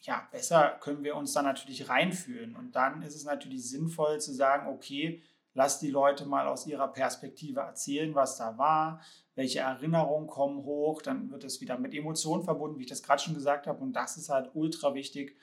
ja, 0.00 0.26
besser 0.32 0.78
können 0.80 1.04
wir 1.04 1.16
uns 1.16 1.32
da 1.32 1.42
natürlich 1.42 1.88
reinfühlen. 1.88 2.56
Und 2.56 2.74
dann 2.74 3.02
ist 3.02 3.14
es 3.14 3.24
natürlich 3.24 3.68
sinnvoll 3.68 4.20
zu 4.20 4.32
sagen, 4.32 4.68
okay, 4.68 5.22
lass 5.54 5.78
die 5.78 5.90
Leute 5.90 6.24
mal 6.24 6.46
aus 6.46 6.66
ihrer 6.66 6.88
Perspektive 6.88 7.60
erzählen, 7.60 8.14
was 8.14 8.36
da 8.36 8.58
war, 8.58 9.00
welche 9.34 9.60
Erinnerungen 9.60 10.26
kommen 10.26 10.64
hoch, 10.64 11.02
dann 11.02 11.30
wird 11.30 11.44
es 11.44 11.60
wieder 11.60 11.78
mit 11.78 11.94
Emotionen 11.94 12.42
verbunden, 12.42 12.78
wie 12.78 12.82
ich 12.82 12.88
das 12.88 13.02
gerade 13.02 13.22
schon 13.22 13.34
gesagt 13.34 13.66
habe. 13.66 13.82
Und 13.82 13.92
das 13.92 14.16
ist 14.16 14.28
halt 14.28 14.50
ultra 14.54 14.94
wichtig, 14.94 15.36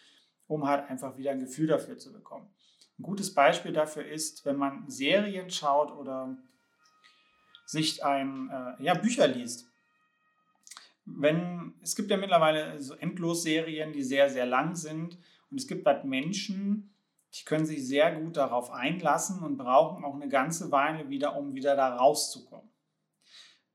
um 0.50 0.68
halt 0.68 0.90
einfach 0.90 1.16
wieder 1.16 1.32
ein 1.32 1.40
Gefühl 1.40 1.68
dafür 1.68 1.98
zu 1.98 2.12
bekommen. 2.12 2.50
Ein 2.98 3.04
gutes 3.04 3.34
Beispiel 3.34 3.72
dafür 3.72 4.06
ist, 4.06 4.44
wenn 4.46 4.58
man 4.58 4.90
Serien 4.90 5.50
schaut 5.50 5.92
oder 5.92 6.36
sich 7.66 8.04
ein, 8.04 8.50
äh, 8.50 8.84
ja, 8.84 8.96
Bücher 8.96 9.28
liest. 9.28 9.70
Wenn, 11.06 11.76
es 11.82 11.96
gibt 11.96 12.10
ja 12.10 12.18
mittlerweile 12.18 12.82
so 12.82 12.96
Endlos-Serien, 12.96 13.94
die 13.94 14.04
sehr, 14.04 14.30
sehr 14.30 14.46
lang 14.46 14.76
sind. 14.76 15.18
Und 15.50 15.60
es 15.60 15.68
gibt 15.68 15.86
halt 15.86 16.04
Menschen, 16.04 16.94
die 17.36 17.46
können 17.46 17.66
sich 17.66 17.88
sehr 17.88 18.20
gut 18.20 18.38
darauf 18.38 18.72
einlassen 18.72 19.44
und 19.44 19.58
brauchen 19.58 20.04
auch 20.04 20.16
eine 20.16 20.30
ganze 20.30 20.72
Weile 20.72 21.10
wieder, 21.10 21.38
um 21.38 21.54
wieder 21.54 21.76
da 21.76 21.96
rauszukommen. 21.96 22.70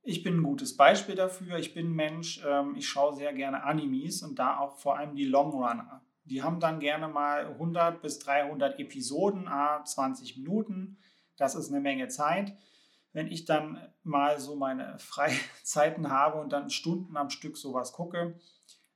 Ich 0.03 0.23
bin 0.23 0.39
ein 0.39 0.43
gutes 0.43 0.77
Beispiel 0.77 1.15
dafür. 1.15 1.57
Ich 1.59 1.73
bin 1.73 1.87
ein 1.87 1.95
Mensch, 1.95 2.43
ähm, 2.45 2.75
ich 2.77 2.89
schaue 2.89 3.15
sehr 3.15 3.33
gerne 3.33 3.63
Animes 3.63 4.23
und 4.23 4.39
da 4.39 4.59
auch 4.59 4.77
vor 4.77 4.99
allem 4.99 5.15
die 5.15 5.25
Longrunner. 5.25 6.04
Die 6.25 6.43
haben 6.43 6.61
dann 6.61 6.81
gerne 6.81 7.09
mal 7.09 7.47
100 7.47 8.01
bis 8.01 8.19
300 8.21 8.79
Episoden, 8.79 9.47
a 9.47 9.85
20 9.85 10.39
Minuten. 10.39 10.99
Das 11.37 11.55
ist 11.55 11.71
eine 11.71 11.81
Menge 11.81 12.09
Zeit. 12.09 12.57
Wenn 13.13 13.29
ich 13.29 13.45
dann 13.45 13.79
mal 14.03 14.41
so 14.41 14.57
meine 14.57 14.99
Freizeiten 14.99 16.11
habe 16.11 16.41
und 16.41 16.53
dann 16.53 16.71
Stunden 16.71 17.17
am 17.17 17.31
Stück 17.31 17.57
sowas 17.57 17.93
gucke, 17.93 18.39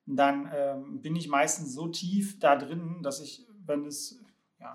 dann 0.06 0.50
ähm, 0.54 1.02
bin 1.02 1.14
ich 1.16 1.28
meistens 1.28 1.74
so 1.74 1.88
tief 1.88 2.38
da 2.38 2.56
drin, 2.56 3.02
dass 3.02 3.20
ich, 3.20 3.46
wenn 3.66 3.84
es, 3.84 4.18
ja, 4.58 4.72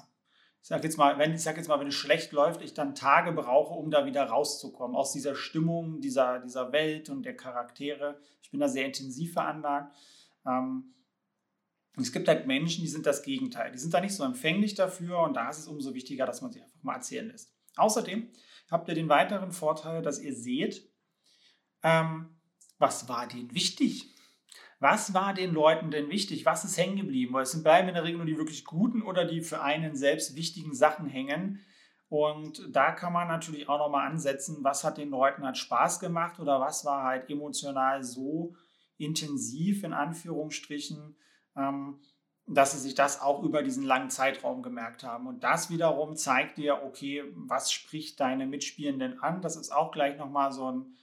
ich 0.62 0.68
sag 0.68 0.84
jetzt 0.84 0.98
mal, 0.98 1.18
wenn 1.18 1.34
ich 1.34 1.42
sag 1.42 1.58
jetzt 1.58 1.68
mal, 1.68 1.80
wenn 1.80 1.88
es 1.88 1.96
schlecht 1.96 2.32
läuft, 2.32 2.62
ich 2.62 2.76
dann 2.76 2.94
Tage 2.94 3.32
brauche, 3.32 3.74
um 3.74 3.90
da 3.90 4.06
wieder 4.06 4.26
rauszukommen 4.26 4.96
aus 4.96 5.12
dieser 5.12 5.36
Stimmung, 5.36 6.02
dieser, 6.02 6.40
dieser 6.40 6.72
Welt 6.72 7.10
und 7.10 7.24
der 7.24 7.36
Charaktere. 7.36 8.20
Ich 8.44 8.52
bin 8.52 8.60
da 8.60 8.68
sehr 8.68 8.86
intensiv 8.86 9.34
veranlagt. 9.34 9.94
Ähm, 10.46 10.94
und 11.96 12.04
es 12.04 12.12
gibt 12.12 12.28
halt 12.28 12.48
Menschen, 12.48 12.82
die 12.84 12.90
sind 12.90 13.06
das 13.06 13.22
Gegenteil. 13.22 13.72
Die 13.72 13.78
sind 13.78 13.94
da 13.94 14.02
nicht 14.02 14.16
so 14.16 14.24
empfänglich 14.24 14.74
dafür 14.74 15.20
und 15.20 15.36
da 15.36 15.50
ist 15.50 15.60
es 15.60 15.68
umso 15.68 15.94
wichtiger, 15.94 16.26
dass 16.26 16.42
man 16.42 16.52
sie 16.52 16.62
einfach 16.62 16.82
mal 16.82 16.96
erzählen 16.96 17.28
lässt. 17.28 17.54
Außerdem 17.76 18.30
habt 18.70 18.90
ihr 18.90 18.96
den 18.96 19.10
weiteren 19.10 19.52
Vorteil, 19.52 20.02
dass 20.02 20.20
ihr 20.20 20.36
seht, 20.36 20.90
ähm, 21.84 22.40
was 22.80 23.08
war 23.08 23.28
denen 23.28 23.54
wichtig? 23.54 24.10
Was 24.80 25.14
war 25.14 25.34
den 25.34 25.54
Leuten 25.54 25.92
denn 25.92 26.10
wichtig? 26.10 26.46
Was 26.46 26.66
ist 26.66 26.78
hängen 26.78 26.98
geblieben? 26.98 27.34
Weil 27.34 27.44
es 27.44 27.52
sind 27.52 27.64
bleiben 27.64 27.88
in 27.88 27.94
der 27.94 28.04
Regel 28.04 28.18
nur 28.18 28.26
die 28.26 28.38
wirklich 28.38 28.66
guten 28.66 29.02
oder 29.02 29.26
die 29.26 29.42
für 29.42 29.62
einen 29.62 29.96
selbst 29.96 30.36
wichtigen 30.36 30.74
Sachen 30.74 31.08
hängen. 31.08 31.64
Und 32.10 32.68
da 32.70 32.92
kann 32.92 33.14
man 33.14 33.28
natürlich 33.28 33.70
auch 33.70 33.78
nochmal 33.78 34.08
ansetzen, 34.10 34.58
was 34.62 34.84
hat 34.84 34.98
den 34.98 35.10
Leuten 35.10 35.44
halt 35.44 35.58
Spaß 35.58 36.00
gemacht 36.00 36.40
oder 36.40 36.60
was 36.60 36.84
war 36.86 37.04
halt 37.04 37.30
emotional 37.30 38.04
so 38.04 38.56
intensiv 38.98 39.84
in 39.84 39.94
Anführungsstrichen, 39.94 41.16
dass 41.56 42.74
sie 42.74 42.80
sich 42.80 42.96
das 42.96 43.22
auch 43.22 43.42
über 43.44 43.64
diesen 43.64 43.84
langen 43.84 44.10
Zeitraum 44.10 44.64
gemerkt 44.64 45.04
haben. 45.04 45.28
Und 45.28 45.44
das 45.44 45.70
wiederum 45.70 46.16
zeigt 46.16 46.58
dir, 46.58 46.84
okay, 46.84 47.24
was 47.36 47.72
spricht 47.72 48.20
deine 48.20 48.46
Mitspielenden 48.46 49.22
an? 49.22 49.42
Das 49.42 49.56
ist 49.56 49.72
auch 49.72 49.92
gleich 49.92 50.18
nochmal 50.18 50.52
so 50.52 50.72
ein 50.72 50.98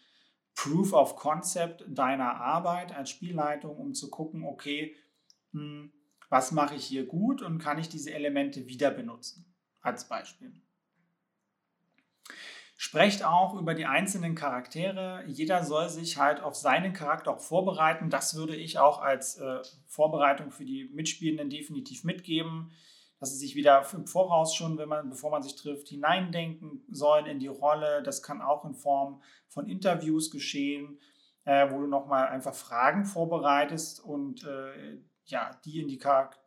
Proof 0.54 0.92
of 0.92 1.16
Concept 1.16 1.84
deiner 1.88 2.34
Arbeit 2.40 2.94
als 2.94 3.10
Spielleitung, 3.10 3.76
um 3.76 3.94
zu 3.94 4.10
gucken, 4.10 4.44
okay, 4.44 4.94
hm, 5.52 5.92
was 6.28 6.52
mache 6.52 6.74
ich 6.74 6.84
hier 6.84 7.06
gut 7.06 7.40
und 7.42 7.58
kann 7.58 7.78
ich 7.78 7.88
diese 7.88 8.12
Elemente 8.12 8.66
wieder 8.66 8.90
benutzen, 8.90 9.54
als 9.80 10.06
Beispiel. 10.06 10.52
Sprecht 12.82 13.26
auch 13.26 13.52
über 13.60 13.74
die 13.74 13.84
einzelnen 13.84 14.34
Charaktere. 14.34 15.22
Jeder 15.26 15.64
soll 15.64 15.90
sich 15.90 16.16
halt 16.16 16.40
auf 16.40 16.54
seinen 16.54 16.94
Charakter 16.94 17.32
auch 17.32 17.40
vorbereiten. 17.40 18.08
Das 18.08 18.36
würde 18.36 18.56
ich 18.56 18.78
auch 18.78 19.02
als 19.02 19.36
äh, 19.36 19.58
Vorbereitung 19.84 20.50
für 20.50 20.64
die 20.64 20.88
Mitspielenden 20.94 21.50
definitiv 21.50 22.04
mitgeben, 22.04 22.72
dass 23.18 23.32
sie 23.32 23.36
sich 23.36 23.54
wieder 23.54 23.84
im 23.92 24.06
Voraus 24.06 24.54
schon, 24.54 24.78
wenn 24.78 24.88
man, 24.88 25.10
bevor 25.10 25.30
man 25.30 25.42
sich 25.42 25.56
trifft, 25.56 25.88
hineindenken 25.88 26.82
sollen 26.90 27.26
in 27.26 27.38
die 27.38 27.48
Rolle. 27.48 28.02
Das 28.02 28.22
kann 28.22 28.40
auch 28.40 28.64
in 28.64 28.72
Form 28.72 29.20
von 29.46 29.68
Interviews 29.68 30.30
geschehen. 30.30 30.98
äh, 31.44 31.70
wo 31.70 31.80
du 31.80 31.86
nochmal 31.86 32.28
einfach 32.28 32.54
Fragen 32.54 33.04
vorbereitest 33.04 34.02
und 34.02 34.42
äh, 34.44 35.02
ja, 35.26 35.50
die, 35.66 35.80
in 35.80 35.88
die, 35.88 36.00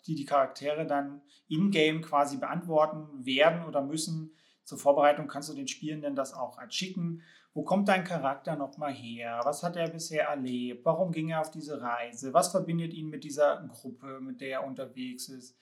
die 0.07 0.15
die 0.15 0.25
Charaktere 0.25 0.87
dann 0.87 1.21
in-game 1.47 2.01
quasi 2.01 2.37
beantworten 2.37 3.23
werden 3.23 3.65
oder 3.65 3.83
müssen. 3.83 4.35
Zur 4.63 4.77
Vorbereitung 4.77 5.27
kannst 5.27 5.49
du 5.49 5.53
den 5.53 5.67
Spielenden 5.67 6.15
das 6.15 6.33
auch 6.33 6.59
schicken. 6.69 7.21
Wo 7.53 7.63
kommt 7.63 7.87
dein 7.87 8.03
Charakter 8.03 8.55
nochmal 8.55 8.93
her? 8.93 9.41
Was 9.43 9.61
hat 9.63 9.75
er 9.75 9.89
bisher 9.89 10.27
erlebt? 10.27 10.85
Warum 10.85 11.11
ging 11.11 11.29
er 11.29 11.41
auf 11.41 11.51
diese 11.51 11.81
Reise? 11.81 12.33
Was 12.33 12.51
verbindet 12.51 12.93
ihn 12.93 13.09
mit 13.09 13.23
dieser 13.23 13.67
Gruppe, 13.67 14.19
mit 14.21 14.41
der 14.41 14.49
er 14.49 14.67
unterwegs 14.67 15.29
ist? 15.29 15.57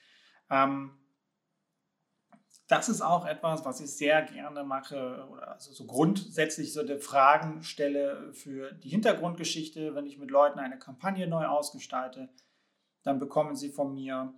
Ähm, 0.50 0.92
das 2.68 2.88
ist 2.88 3.02
auch 3.02 3.26
etwas, 3.26 3.66
was 3.66 3.82
ich 3.82 3.92
sehr 3.92 4.22
gerne 4.22 4.64
mache 4.64 5.28
oder 5.30 5.50
also 5.50 5.74
so 5.74 5.86
grundsätzlich 5.86 6.72
so 6.72 6.84
die 6.84 7.00
Fragen 7.00 7.64
stelle 7.64 8.32
für 8.34 8.72
die 8.72 8.90
Hintergrundgeschichte, 8.90 9.94
wenn 9.94 10.06
ich 10.06 10.18
mit 10.18 10.32
Leuten 10.32 10.60
eine 10.60 10.80
Kampagne 10.80 11.28
neu 11.28 11.46
ausgestalte 11.46 12.30
dann 13.04 13.20
bekommen 13.20 13.56
sie 13.56 13.70
von 13.70 13.94
mir 13.94 14.34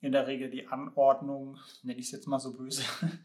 in 0.00 0.12
der 0.12 0.26
Regel 0.26 0.50
die 0.50 0.68
Anordnung, 0.68 1.58
nenne 1.82 1.98
ich 1.98 2.06
es 2.06 2.12
jetzt 2.12 2.26
mal 2.26 2.38
so 2.38 2.56
böse, 2.56 2.82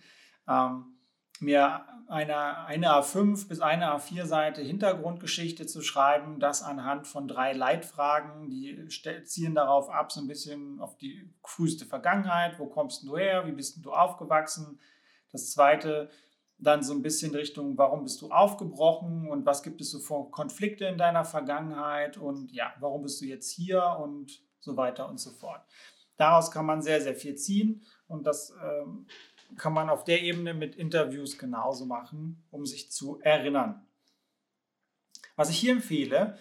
ähm, 0.47 0.97
mir 1.39 1.85
eine, 2.07 2.65
eine 2.65 2.89
A5 2.89 3.47
bis 3.47 3.59
eine 3.59 3.93
A4 3.93 4.25
Seite 4.25 4.61
Hintergrundgeschichte 4.61 5.65
zu 5.65 5.81
schreiben, 5.81 6.39
das 6.39 6.61
anhand 6.61 7.07
von 7.07 7.27
drei 7.27 7.53
Leitfragen, 7.53 8.49
die 8.49 8.87
zielen 9.25 9.55
darauf 9.55 9.89
ab, 9.89 10.11
so 10.11 10.21
ein 10.21 10.27
bisschen 10.27 10.79
auf 10.79 10.97
die 10.97 11.33
früheste 11.45 11.85
Vergangenheit, 11.85 12.59
wo 12.59 12.67
kommst 12.67 13.03
du 13.03 13.17
her, 13.17 13.45
wie 13.47 13.51
bist 13.51 13.83
du 13.83 13.91
aufgewachsen. 13.91 14.79
Das 15.31 15.51
zweite, 15.51 16.09
dann 16.59 16.83
so 16.83 16.93
ein 16.93 17.01
bisschen 17.01 17.33
Richtung, 17.33 17.77
warum 17.77 18.03
bist 18.03 18.21
du 18.21 18.29
aufgebrochen 18.29 19.29
und 19.29 19.45
was 19.45 19.63
gibt 19.63 19.81
es 19.81 19.91
so 19.91 19.99
für 19.99 20.29
Konflikte 20.29 20.85
in 20.85 20.97
deiner 20.97 21.25
Vergangenheit? 21.25 22.17
Und 22.17 22.51
ja, 22.51 22.73
warum 22.79 23.01
bist 23.03 23.19
du 23.21 23.25
jetzt 23.25 23.51
hier? 23.51 23.97
Und 23.99 24.39
so 24.59 24.77
weiter 24.77 25.09
und 25.09 25.19
so 25.19 25.31
fort. 25.31 25.61
Daraus 26.15 26.51
kann 26.51 26.65
man 26.65 26.81
sehr, 26.81 27.01
sehr 27.01 27.15
viel 27.15 27.35
ziehen. 27.35 27.83
Und 28.07 28.25
das 28.25 28.53
ähm, 28.63 29.07
kann 29.55 29.73
man 29.73 29.89
auf 29.89 30.03
der 30.03 30.21
Ebene 30.21 30.53
mit 30.53 30.75
Interviews 30.75 31.37
genauso 31.37 31.85
machen, 31.85 32.43
um 32.51 32.65
sich 32.65 32.91
zu 32.91 33.19
erinnern. 33.21 33.85
Was 35.35 35.49
ich 35.49 35.57
hier 35.57 35.73
empfehle, 35.73 36.37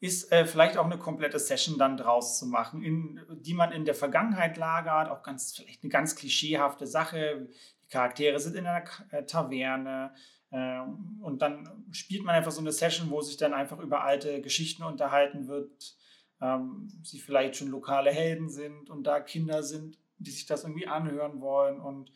ist 0.00 0.30
äh, 0.30 0.46
vielleicht 0.46 0.76
auch 0.76 0.84
eine 0.84 0.98
komplette 0.98 1.38
Session 1.38 1.78
dann 1.78 1.96
draus 1.96 2.38
zu 2.38 2.46
machen, 2.46 2.82
in, 2.82 3.20
die 3.40 3.54
man 3.54 3.72
in 3.72 3.84
der 3.84 3.94
Vergangenheit 3.94 4.56
lagert, 4.56 5.10
auch 5.10 5.22
ganz 5.22 5.56
vielleicht 5.56 5.82
eine 5.82 5.90
ganz 5.90 6.14
klischeehafte 6.14 6.86
Sache. 6.86 7.48
Die 7.82 7.88
Charaktere 7.88 8.38
sind 8.38 8.54
in 8.54 8.66
einer 8.66 8.84
äh, 9.10 9.24
Taverne 9.24 10.14
äh, 10.50 10.80
und 11.20 11.42
dann 11.42 11.86
spielt 11.90 12.24
man 12.24 12.36
einfach 12.36 12.52
so 12.52 12.60
eine 12.60 12.72
Session, 12.72 13.10
wo 13.10 13.20
sich 13.22 13.36
dann 13.36 13.54
einfach 13.54 13.78
über 13.80 14.04
alte 14.04 14.40
Geschichten 14.40 14.84
unterhalten 14.84 15.48
wird, 15.48 15.96
ähm, 16.40 16.88
sie 17.02 17.18
vielleicht 17.18 17.56
schon 17.56 17.68
lokale 17.68 18.12
Helden 18.12 18.48
sind 18.48 18.90
und 18.90 19.04
da 19.04 19.18
Kinder 19.18 19.64
sind, 19.64 19.98
die 20.18 20.30
sich 20.30 20.46
das 20.46 20.62
irgendwie 20.62 20.86
anhören 20.86 21.40
wollen 21.40 21.80
und 21.80 22.12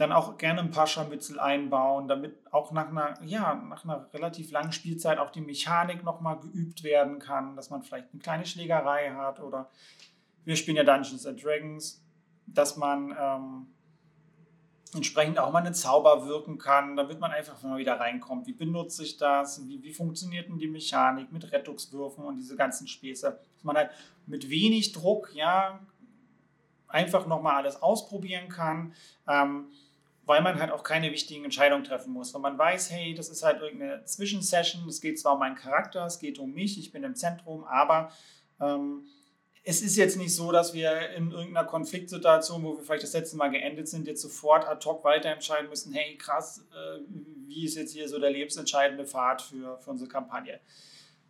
dann 0.00 0.12
auch 0.12 0.38
gerne 0.38 0.60
ein 0.60 0.70
paar 0.70 0.86
Scharmützel 0.86 1.38
einbauen, 1.38 2.08
damit 2.08 2.34
auch 2.50 2.72
nach 2.72 2.88
einer, 2.88 3.22
ja, 3.22 3.54
nach 3.54 3.84
einer 3.84 4.10
relativ 4.14 4.50
langen 4.50 4.72
Spielzeit 4.72 5.18
auch 5.18 5.28
die 5.28 5.42
Mechanik 5.42 6.02
nochmal 6.04 6.40
geübt 6.40 6.82
werden 6.82 7.18
kann, 7.18 7.54
dass 7.54 7.68
man 7.68 7.82
vielleicht 7.82 8.10
eine 8.10 8.22
kleine 8.22 8.46
Schlägerei 8.46 9.10
hat 9.10 9.40
oder 9.40 9.68
wir 10.44 10.56
spielen 10.56 10.78
ja 10.78 10.84
Dungeons 10.84 11.26
and 11.26 11.44
Dragons, 11.44 12.02
dass 12.46 12.78
man 12.78 13.14
ähm, 13.20 13.66
entsprechend 14.94 15.38
auch 15.38 15.52
mal 15.52 15.62
einen 15.62 15.74
Zauber 15.74 16.26
wirken 16.26 16.56
kann, 16.56 16.96
damit 16.96 17.20
man 17.20 17.30
einfach 17.30 17.62
mal 17.62 17.76
wieder 17.76 18.00
reinkommt. 18.00 18.46
Wie 18.46 18.54
benutze 18.54 19.02
ich 19.02 19.18
das? 19.18 19.68
Wie, 19.68 19.82
wie 19.82 19.92
funktioniert 19.92 20.48
denn 20.48 20.56
die 20.56 20.68
Mechanik 20.68 21.30
mit 21.30 21.52
Rettungswürfen 21.52 22.24
und 22.24 22.36
diese 22.36 22.56
ganzen 22.56 22.88
Späße? 22.88 23.38
Dass 23.54 23.64
man 23.64 23.76
halt 23.76 23.90
mit 24.26 24.48
wenig 24.48 24.92
Druck, 24.92 25.34
ja, 25.34 25.78
einfach 26.88 27.26
nochmal 27.26 27.56
alles 27.56 27.82
ausprobieren 27.82 28.48
kann, 28.48 28.94
ähm, 29.28 29.66
weil 30.30 30.42
man 30.42 30.60
halt 30.60 30.70
auch 30.70 30.84
keine 30.84 31.10
wichtigen 31.10 31.42
Entscheidungen 31.42 31.82
treffen 31.82 32.12
muss. 32.12 32.32
Weil 32.32 32.40
man 32.40 32.56
weiß, 32.56 32.92
hey, 32.92 33.14
das 33.14 33.28
ist 33.30 33.42
halt 33.42 33.60
irgendeine 33.60 34.04
Zwischensession, 34.04 34.88
es 34.88 35.00
geht 35.00 35.18
zwar 35.18 35.32
um 35.32 35.40
meinen 35.40 35.56
Charakter, 35.56 36.06
es 36.06 36.20
geht 36.20 36.38
um 36.38 36.52
mich, 36.52 36.78
ich 36.78 36.92
bin 36.92 37.02
im 37.02 37.16
Zentrum, 37.16 37.64
aber 37.64 38.12
ähm, 38.60 39.06
es 39.64 39.82
ist 39.82 39.96
jetzt 39.96 40.16
nicht 40.16 40.32
so, 40.32 40.52
dass 40.52 40.72
wir 40.72 41.10
in 41.16 41.32
irgendeiner 41.32 41.66
Konfliktsituation, 41.66 42.62
wo 42.62 42.76
wir 42.76 42.84
vielleicht 42.84 43.02
das 43.02 43.12
letzte 43.12 43.38
Mal 43.38 43.48
geendet 43.48 43.88
sind, 43.88 44.06
jetzt 44.06 44.22
sofort 44.22 44.68
ad 44.68 44.88
hoc 44.88 45.02
weiterentscheiden 45.02 45.68
müssen, 45.68 45.92
hey 45.92 46.16
krass, 46.16 46.64
äh, 46.70 47.00
wie 47.48 47.64
ist 47.64 47.74
jetzt 47.74 47.92
hier 47.92 48.08
so 48.08 48.20
der 48.20 48.30
lebensentscheidende 48.30 49.06
Pfad 49.06 49.42
für, 49.42 49.78
für 49.78 49.90
unsere 49.90 50.08
Kampagne. 50.08 50.60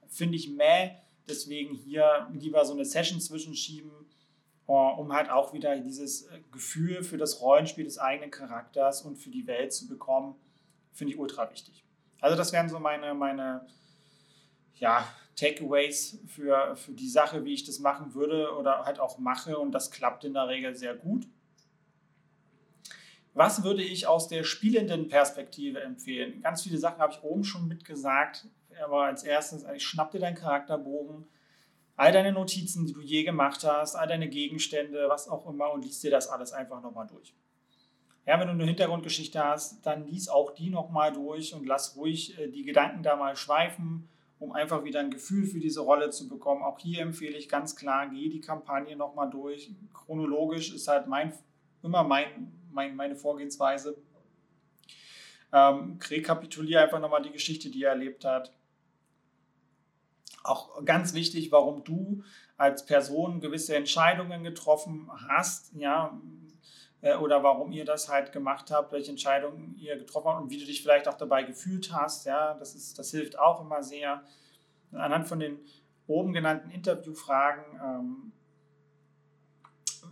Finde 0.08 0.36
ich 0.36 0.50
meh, 0.50 0.90
deswegen 1.26 1.74
hier 1.74 2.28
lieber 2.34 2.66
so 2.66 2.74
eine 2.74 2.84
Session 2.84 3.18
zwischenschieben, 3.18 3.92
um 4.72 5.12
halt 5.12 5.30
auch 5.30 5.52
wieder 5.52 5.76
dieses 5.78 6.22
äh, 6.22 6.40
Gefühl 6.52 7.02
für 7.02 7.18
das 7.18 7.40
Rollenspiel 7.40 7.84
des 7.84 7.98
eigenen 7.98 8.30
Charakters 8.30 9.02
und 9.02 9.16
für 9.16 9.30
die 9.30 9.46
Welt 9.46 9.72
zu 9.72 9.88
bekommen, 9.88 10.34
finde 10.92 11.12
ich 11.12 11.18
ultra 11.18 11.50
wichtig. 11.50 11.84
Also 12.20 12.36
das 12.36 12.52
wären 12.52 12.68
so 12.68 12.78
meine, 12.78 13.14
meine 13.14 13.66
ja, 14.74 15.06
Takeaways 15.36 16.20
für, 16.26 16.76
für 16.76 16.92
die 16.92 17.08
Sache, 17.08 17.44
wie 17.44 17.54
ich 17.54 17.64
das 17.64 17.78
machen 17.78 18.14
würde 18.14 18.54
oder 18.56 18.84
halt 18.84 19.00
auch 19.00 19.18
mache 19.18 19.58
und 19.58 19.72
das 19.72 19.90
klappt 19.90 20.24
in 20.24 20.34
der 20.34 20.48
Regel 20.48 20.74
sehr 20.74 20.94
gut. 20.94 21.26
Was 23.32 23.62
würde 23.62 23.82
ich 23.82 24.06
aus 24.06 24.28
der 24.28 24.44
spielenden 24.44 25.08
Perspektive 25.08 25.80
empfehlen? 25.80 26.42
Ganz 26.42 26.62
viele 26.62 26.78
Sachen 26.78 26.98
habe 26.98 27.12
ich 27.12 27.22
oben 27.22 27.44
schon 27.44 27.68
mitgesagt, 27.68 28.46
aber 28.82 29.04
als 29.04 29.22
erstes, 29.22 29.64
also 29.64 29.80
schnapp 29.80 30.10
dir 30.10 30.18
deinen 30.18 30.34
Charakterbogen, 30.34 31.26
all 32.00 32.12
deine 32.12 32.32
Notizen, 32.32 32.86
die 32.86 32.92
du 32.92 33.00
je 33.00 33.24
gemacht 33.24 33.62
hast, 33.64 33.94
all 33.94 34.08
deine 34.08 34.28
Gegenstände, 34.28 35.06
was 35.08 35.28
auch 35.28 35.46
immer 35.46 35.70
und 35.70 35.84
liest 35.84 36.02
dir 36.02 36.10
das 36.10 36.28
alles 36.28 36.52
einfach 36.52 36.82
nochmal 36.82 37.06
durch. 37.06 37.34
Ja, 38.26 38.38
wenn 38.40 38.46
du 38.46 38.54
eine 38.54 38.64
Hintergrundgeschichte 38.64 39.42
hast, 39.42 39.84
dann 39.84 40.06
lies 40.06 40.28
auch 40.28 40.52
die 40.54 40.70
nochmal 40.70 41.12
durch 41.12 41.54
und 41.54 41.66
lass 41.66 41.96
ruhig 41.96 42.38
äh, 42.38 42.48
die 42.48 42.64
Gedanken 42.64 43.02
da 43.02 43.16
mal 43.16 43.36
schweifen 43.36 44.08
um 44.40 44.52
einfach 44.52 44.84
wieder 44.84 45.00
ein 45.00 45.10
Gefühl 45.10 45.46
für 45.46 45.60
diese 45.60 45.80
Rolle 45.80 46.08
zu 46.10 46.26
bekommen. 46.26 46.62
Auch 46.62 46.78
hier 46.78 47.02
empfehle 47.02 47.36
ich 47.36 47.48
ganz 47.48 47.76
klar, 47.76 48.08
gehe 48.08 48.30
die 48.30 48.40
Kampagne 48.40 48.96
nochmal 48.96 49.28
durch. 49.28 49.70
Chronologisch 49.92 50.72
ist 50.72 50.88
halt 50.88 51.06
mein, 51.06 51.34
immer 51.82 52.02
mein, 52.02 52.50
mein, 52.72 52.96
meine 52.96 53.16
Vorgehensweise. 53.16 53.98
Ähm, 55.52 55.98
rekapituliere 56.08 56.82
einfach 56.82 57.00
nochmal 57.00 57.22
die 57.22 57.32
Geschichte, 57.32 57.70
die 57.70 57.82
er 57.82 57.90
erlebt 57.90 58.24
hat. 58.24 58.50
Auch 60.42 60.84
ganz 60.84 61.14
wichtig, 61.14 61.52
warum 61.52 61.84
du 61.84 62.22
als 62.56 62.86
Person 62.86 63.40
gewisse 63.40 63.76
Entscheidungen 63.76 64.42
getroffen 64.42 65.10
hast, 65.28 65.72
ja, 65.74 66.18
äh, 67.02 67.14
oder 67.16 67.42
warum 67.42 67.72
ihr 67.72 67.84
das 67.84 68.08
halt 68.08 68.32
gemacht 68.32 68.70
habt, 68.70 68.92
welche 68.92 69.10
Entscheidungen 69.10 69.74
ihr 69.78 69.96
getroffen 69.96 70.28
habt 70.28 70.42
und 70.42 70.50
wie 70.50 70.58
du 70.58 70.66
dich 70.66 70.82
vielleicht 70.82 71.08
auch 71.08 71.16
dabei 71.16 71.42
gefühlt 71.42 71.92
hast. 71.92 72.26
Ja, 72.26 72.54
das, 72.54 72.74
ist, 72.74 72.98
das 72.98 73.10
hilft 73.10 73.38
auch 73.38 73.60
immer 73.60 73.82
sehr. 73.82 74.22
Anhand 74.92 75.28
von 75.28 75.40
den 75.40 75.60
oben 76.06 76.32
genannten 76.32 76.70
Interviewfragen, 76.70 77.64
ähm, 77.82 78.32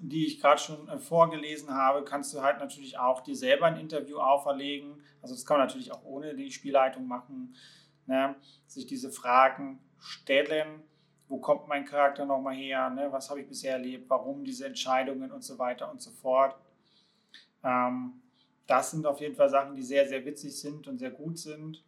die 0.00 0.26
ich 0.26 0.40
gerade 0.40 0.60
schon 0.60 0.88
äh, 0.88 0.98
vorgelesen 0.98 1.74
habe, 1.74 2.04
kannst 2.04 2.32
du 2.32 2.42
halt 2.42 2.60
natürlich 2.60 2.98
auch 2.98 3.20
dir 3.20 3.34
selber 3.34 3.66
ein 3.66 3.76
Interview 3.76 4.18
auferlegen. 4.18 5.02
Also 5.20 5.34
das 5.34 5.44
kann 5.44 5.58
man 5.58 5.66
natürlich 5.66 5.92
auch 5.92 6.04
ohne 6.04 6.34
die 6.34 6.52
Spielleitung 6.52 7.06
machen. 7.06 7.54
Ne? 8.06 8.36
Sich 8.66 8.86
diese 8.86 9.10
Fragen 9.10 9.80
stellen 10.00 10.82
wo 11.28 11.38
kommt 11.38 11.68
mein 11.68 11.84
Charakter 11.84 12.24
nochmal 12.24 12.54
her, 12.54 12.88
ne? 12.90 13.08
was 13.11 13.28
habe 13.28 13.40
ich 13.40 13.48
bisher 13.48 13.74
erlebt, 13.74 14.08
warum 14.08 14.44
diese 14.44 14.66
Entscheidungen 14.66 15.30
und 15.30 15.44
so 15.44 15.58
weiter 15.58 15.90
und 15.90 16.00
so 16.00 16.11
fort. 16.11 16.56
Ähm, 17.62 18.22
das 18.66 18.90
sind 18.90 19.06
auf 19.06 19.20
jeden 19.20 19.34
Fall 19.34 19.48
Sachen, 19.48 19.76
die 19.76 19.82
sehr, 19.82 20.08
sehr 20.08 20.24
witzig 20.24 20.58
sind 20.58 20.88
und 20.88 20.98
sehr 20.98 21.11
gut 21.11 21.38
sind. 21.38 21.84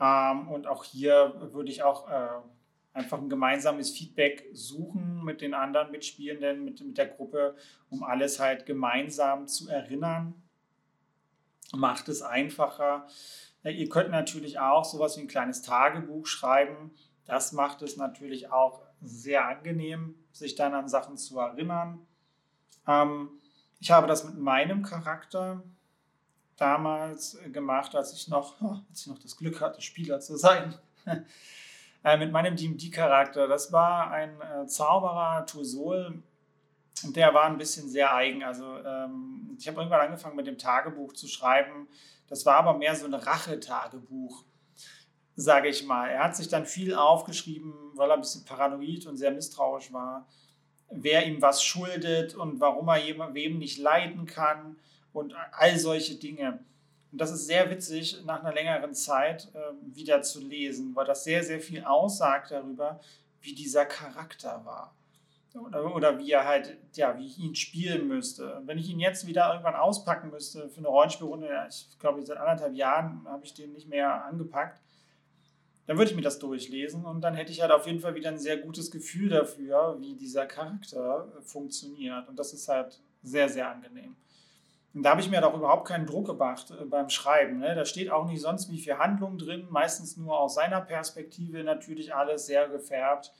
Ähm, 0.00 0.48
und 0.48 0.66
auch 0.66 0.84
hier 0.84 1.34
würde 1.52 1.70
ich 1.70 1.82
auch 1.82 2.08
äh, 2.08 2.40
einfach 2.94 3.18
ein 3.18 3.28
gemeinsames 3.28 3.90
Feedback 3.90 4.48
suchen 4.52 5.22
mit 5.24 5.42
den 5.42 5.52
anderen 5.52 5.90
Mitspielenden, 5.90 6.64
mit, 6.64 6.80
mit 6.80 6.96
der 6.96 7.08
Gruppe, 7.08 7.56
um 7.90 8.02
alles 8.02 8.40
halt 8.40 8.64
gemeinsam 8.64 9.46
zu 9.46 9.68
erinnern. 9.68 10.34
Macht 11.72 12.08
es 12.08 12.22
einfacher. 12.22 13.06
Äh, 13.62 13.72
ihr 13.72 13.88
könnt 13.88 14.10
natürlich 14.10 14.58
auch 14.58 14.84
sowas 14.84 15.16
wie 15.16 15.22
ein 15.22 15.28
kleines 15.28 15.62
Tagebuch 15.62 16.26
schreiben. 16.26 16.92
Das 17.26 17.52
macht 17.52 17.82
es 17.82 17.96
natürlich 17.96 18.50
auch 18.50 18.82
sehr 19.00 19.46
angenehm, 19.46 20.14
sich 20.32 20.54
dann 20.54 20.74
an 20.74 20.88
Sachen 20.88 21.16
zu 21.16 21.38
erinnern. 21.38 22.06
Ähm, 22.86 23.30
ich 23.78 23.90
habe 23.90 24.06
das 24.06 24.24
mit 24.24 24.38
meinem 24.38 24.82
Charakter 24.82 25.62
damals 26.56 27.38
gemacht, 27.52 27.94
als 27.94 28.12
ich 28.12 28.28
noch, 28.28 28.60
als 28.90 29.02
ich 29.02 29.06
noch 29.06 29.18
das 29.18 29.36
Glück 29.36 29.60
hatte, 29.60 29.80
Spieler 29.80 30.20
zu 30.20 30.36
sein. 30.36 30.74
Äh, 32.02 32.16
mit 32.16 32.32
meinem 32.32 32.56
D&D-Charakter. 32.56 33.46
Das 33.46 33.72
war 33.72 34.10
ein 34.10 34.40
äh, 34.40 34.66
Zauberer, 34.66 35.44
Tursol, 35.44 36.22
der 37.04 37.34
war 37.34 37.44
ein 37.44 37.58
bisschen 37.58 37.88
sehr 37.88 38.14
eigen. 38.14 38.42
Also 38.42 38.64
ähm, 38.78 39.56
ich 39.58 39.66
habe 39.68 39.78
irgendwann 39.78 40.06
angefangen 40.06 40.36
mit 40.36 40.46
dem 40.46 40.58
Tagebuch 40.58 41.12
zu 41.12 41.28
schreiben. 41.28 41.88
Das 42.28 42.46
war 42.46 42.56
aber 42.56 42.74
mehr 42.78 42.94
so 42.94 43.06
ein 43.06 43.14
Rachetagebuch. 43.14 44.44
sage 45.36 45.68
ich 45.68 45.84
mal. 45.84 46.08
Er 46.10 46.24
hat 46.24 46.36
sich 46.36 46.48
dann 46.48 46.66
viel 46.66 46.94
aufgeschrieben, 46.94 47.72
weil 47.94 48.10
er 48.10 48.14
ein 48.14 48.20
bisschen 48.20 48.44
paranoid 48.44 49.06
und 49.06 49.16
sehr 49.16 49.30
misstrauisch 49.30 49.92
war, 49.92 50.28
wer 50.90 51.26
ihm 51.26 51.40
was 51.40 51.62
schuldet 51.64 52.34
und 52.34 52.60
warum 52.60 52.88
er 52.88 52.98
jemand, 52.98 53.34
wem 53.34 53.58
nicht 53.58 53.78
leiden 53.78 54.26
kann 54.26 54.76
und 55.12 55.34
all 55.52 55.78
solche 55.78 56.16
Dinge. 56.16 56.64
Und 57.12 57.20
das 57.20 57.32
ist 57.32 57.46
sehr 57.46 57.70
witzig, 57.70 58.22
nach 58.24 58.40
einer 58.40 58.52
längeren 58.52 58.94
Zeit 58.94 59.50
äh, 59.54 59.96
wieder 59.96 60.22
zu 60.22 60.40
lesen, 60.40 60.94
weil 60.94 61.06
das 61.06 61.24
sehr, 61.24 61.42
sehr 61.42 61.60
viel 61.60 61.84
aussagt 61.84 62.50
darüber, 62.50 63.00
wie 63.40 63.54
dieser 63.54 63.86
Charakter 63.86 64.64
war. 64.64 64.94
Oder, 65.54 65.94
oder 65.94 66.18
wie 66.18 66.30
er 66.30 66.46
halt, 66.46 66.76
ja, 66.94 67.18
wie 67.18 67.26
ich 67.26 67.38
ihn 67.38 67.54
spielen 67.54 68.06
müsste. 68.06 68.62
wenn 68.66 68.78
ich 68.78 68.88
ihn 68.88 69.00
jetzt 69.00 69.26
wieder 69.26 69.50
irgendwann 69.50 69.74
auspacken 69.74 70.30
müsste 70.30 70.68
für 70.68 70.78
eine 70.78 70.88
Rollenspielrunde, 70.88 71.48
ja, 71.48 71.66
ich 71.66 71.98
glaube, 71.98 72.24
seit 72.24 72.38
anderthalb 72.38 72.74
Jahren 72.74 73.26
habe 73.26 73.44
ich 73.44 73.54
den 73.54 73.72
nicht 73.72 73.88
mehr 73.88 74.24
angepackt, 74.24 74.80
dann 75.86 75.98
würde 75.98 76.10
ich 76.10 76.16
mir 76.16 76.22
das 76.22 76.38
durchlesen 76.38 77.04
und 77.04 77.20
dann 77.22 77.34
hätte 77.34 77.50
ich 77.50 77.62
halt 77.62 77.72
auf 77.72 77.86
jeden 77.86 77.98
Fall 77.98 78.14
wieder 78.14 78.28
ein 78.28 78.38
sehr 78.38 78.58
gutes 78.58 78.92
Gefühl 78.92 79.28
dafür, 79.28 79.96
wie 79.98 80.14
dieser 80.14 80.46
Charakter 80.46 81.26
funktioniert. 81.42 82.28
Und 82.28 82.38
das 82.38 82.52
ist 82.52 82.68
halt 82.68 83.00
sehr, 83.22 83.48
sehr 83.48 83.68
angenehm. 83.68 84.14
Und 84.92 85.04
da 85.04 85.10
habe 85.10 85.20
ich 85.20 85.30
mir 85.30 85.36
halt 85.36 85.46
auch 85.46 85.56
überhaupt 85.56 85.86
keinen 85.86 86.06
Druck 86.06 86.26
gemacht 86.26 86.70
äh, 86.70 86.84
beim 86.84 87.10
Schreiben. 87.10 87.58
Ne? 87.58 87.74
Da 87.74 87.84
steht 87.84 88.10
auch 88.10 88.26
nicht 88.26 88.40
sonst 88.40 88.70
wie 88.70 88.78
viel 88.78 88.98
Handlung 88.98 89.38
drin, 89.38 89.66
meistens 89.70 90.16
nur 90.16 90.38
aus 90.38 90.54
seiner 90.54 90.80
Perspektive 90.80 91.62
natürlich 91.62 92.14
alles 92.14 92.46
sehr 92.46 92.68
gefärbt. 92.68 93.32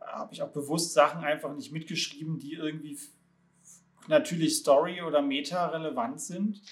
Da 0.00 0.06
habe 0.06 0.32
ich 0.32 0.42
auch 0.42 0.50
bewusst 0.50 0.92
Sachen 0.92 1.22
einfach 1.22 1.54
nicht 1.54 1.72
mitgeschrieben, 1.72 2.38
die 2.38 2.54
irgendwie 2.54 2.98
natürlich 4.08 4.56
Story- 4.56 5.02
oder 5.02 5.22
Meta-relevant 5.22 6.20
sind. 6.20 6.62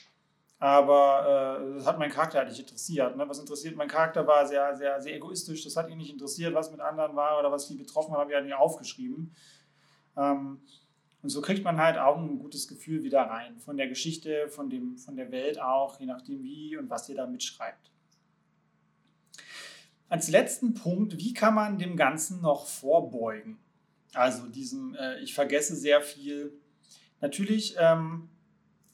Aber 0.60 1.60
äh, 1.60 1.74
das 1.74 1.86
hat 1.86 1.98
meinen 1.98 2.10
Charakter 2.10 2.38
halt 2.38 2.48
nicht 2.48 2.58
interessiert. 2.58 3.16
Ne? 3.16 3.28
Was 3.28 3.38
interessiert, 3.38 3.76
mein 3.76 3.86
Charakter 3.86 4.26
war 4.26 4.44
sehr, 4.44 4.74
sehr, 4.76 5.00
sehr 5.00 5.14
egoistisch. 5.14 5.62
Das 5.62 5.76
hat 5.76 5.88
ihn 5.88 5.98
nicht 5.98 6.10
interessiert, 6.10 6.52
was 6.52 6.72
mit 6.72 6.80
anderen 6.80 7.14
war 7.14 7.38
oder 7.38 7.52
was 7.52 7.68
die 7.68 7.76
betroffen 7.76 8.12
hat, 8.12 8.20
habe 8.20 8.30
ich 8.30 8.34
halt 8.34 8.46
nicht 8.46 8.56
aufgeschrieben. 8.56 9.32
Ähm, 10.16 10.60
und 11.22 11.28
so 11.28 11.40
kriegt 11.40 11.64
man 11.64 11.78
halt 11.78 11.98
auch 11.98 12.16
ein 12.16 12.38
gutes 12.38 12.66
Gefühl 12.66 13.02
wieder 13.02 13.22
rein. 13.22 13.58
Von 13.60 13.76
der 13.76 13.88
Geschichte, 13.88 14.48
von, 14.48 14.68
dem, 14.68 14.96
von 14.96 15.16
der 15.16 15.30
Welt 15.30 15.60
auch, 15.60 16.00
je 16.00 16.06
nachdem 16.06 16.42
wie 16.42 16.76
und 16.76 16.90
was 16.90 17.08
ihr 17.08 17.16
da 17.16 17.26
mitschreibt. 17.26 17.92
Als 20.08 20.28
letzten 20.28 20.74
Punkt, 20.74 21.18
wie 21.18 21.34
kann 21.34 21.54
man 21.54 21.78
dem 21.78 21.96
Ganzen 21.96 22.40
noch 22.40 22.66
vorbeugen? 22.66 23.58
Also 24.14 24.46
diesem, 24.46 24.94
äh, 24.94 25.20
ich 25.20 25.34
vergesse 25.34 25.76
sehr 25.76 26.00
viel. 26.00 26.52
Natürlich 27.20 27.76
ähm, 27.78 28.28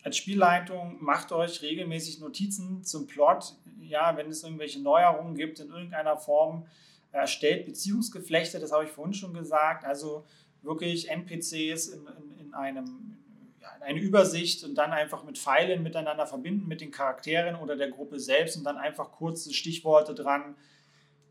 als 0.03 0.17
Spielleitung 0.17 1.03
macht 1.03 1.33
euch 1.33 1.63
regelmäßig 1.63 2.21
Notizen 2.21 2.83
zum 2.85 3.07
Plot. 3.07 3.55
Ja, 3.81 4.17
wenn 4.17 4.29
es 4.29 4.43
irgendwelche 4.43 4.83
Neuerungen 4.83 5.35
gibt 5.35 5.61
in 5.61 5.71
irgendeiner 5.71 6.17
Form, 6.17 6.67
erstellt 7.13 7.65
Beziehungsgeflechte, 7.65 8.59
das 8.59 8.73
habe 8.73 8.85
ich 8.85 8.91
vorhin 8.91 9.15
schon 9.15 9.35
gesagt. 9.35 9.85
Also 9.85 10.25
wirklich 10.63 11.11
NPCs 11.11 11.89
in, 11.89 12.07
in, 12.07 12.47
in 12.47 12.55
einem 12.55 13.19
eine 13.81 14.01
Übersicht 14.01 14.65
und 14.65 14.75
dann 14.77 14.93
einfach 14.93 15.25
mit 15.25 15.39
Pfeilen 15.39 15.83
miteinander 15.83 16.27
verbinden 16.27 16.67
mit 16.67 16.81
den 16.81 16.91
Charakteren 16.91 17.57
oder 17.57 17.77
der 17.77 17.91
Gruppe 17.91 18.19
selbst 18.19 18.57
und 18.57 18.65
dann 18.65 18.77
einfach 18.77 19.13
kurze 19.13 19.53
Stichworte 19.53 20.15
dran. 20.15 20.57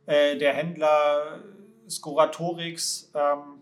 Äh, 0.06 0.38
der 0.38 0.54
Händler 0.54 1.44
Skoratorix 1.90 3.12
ähm, 3.14 3.62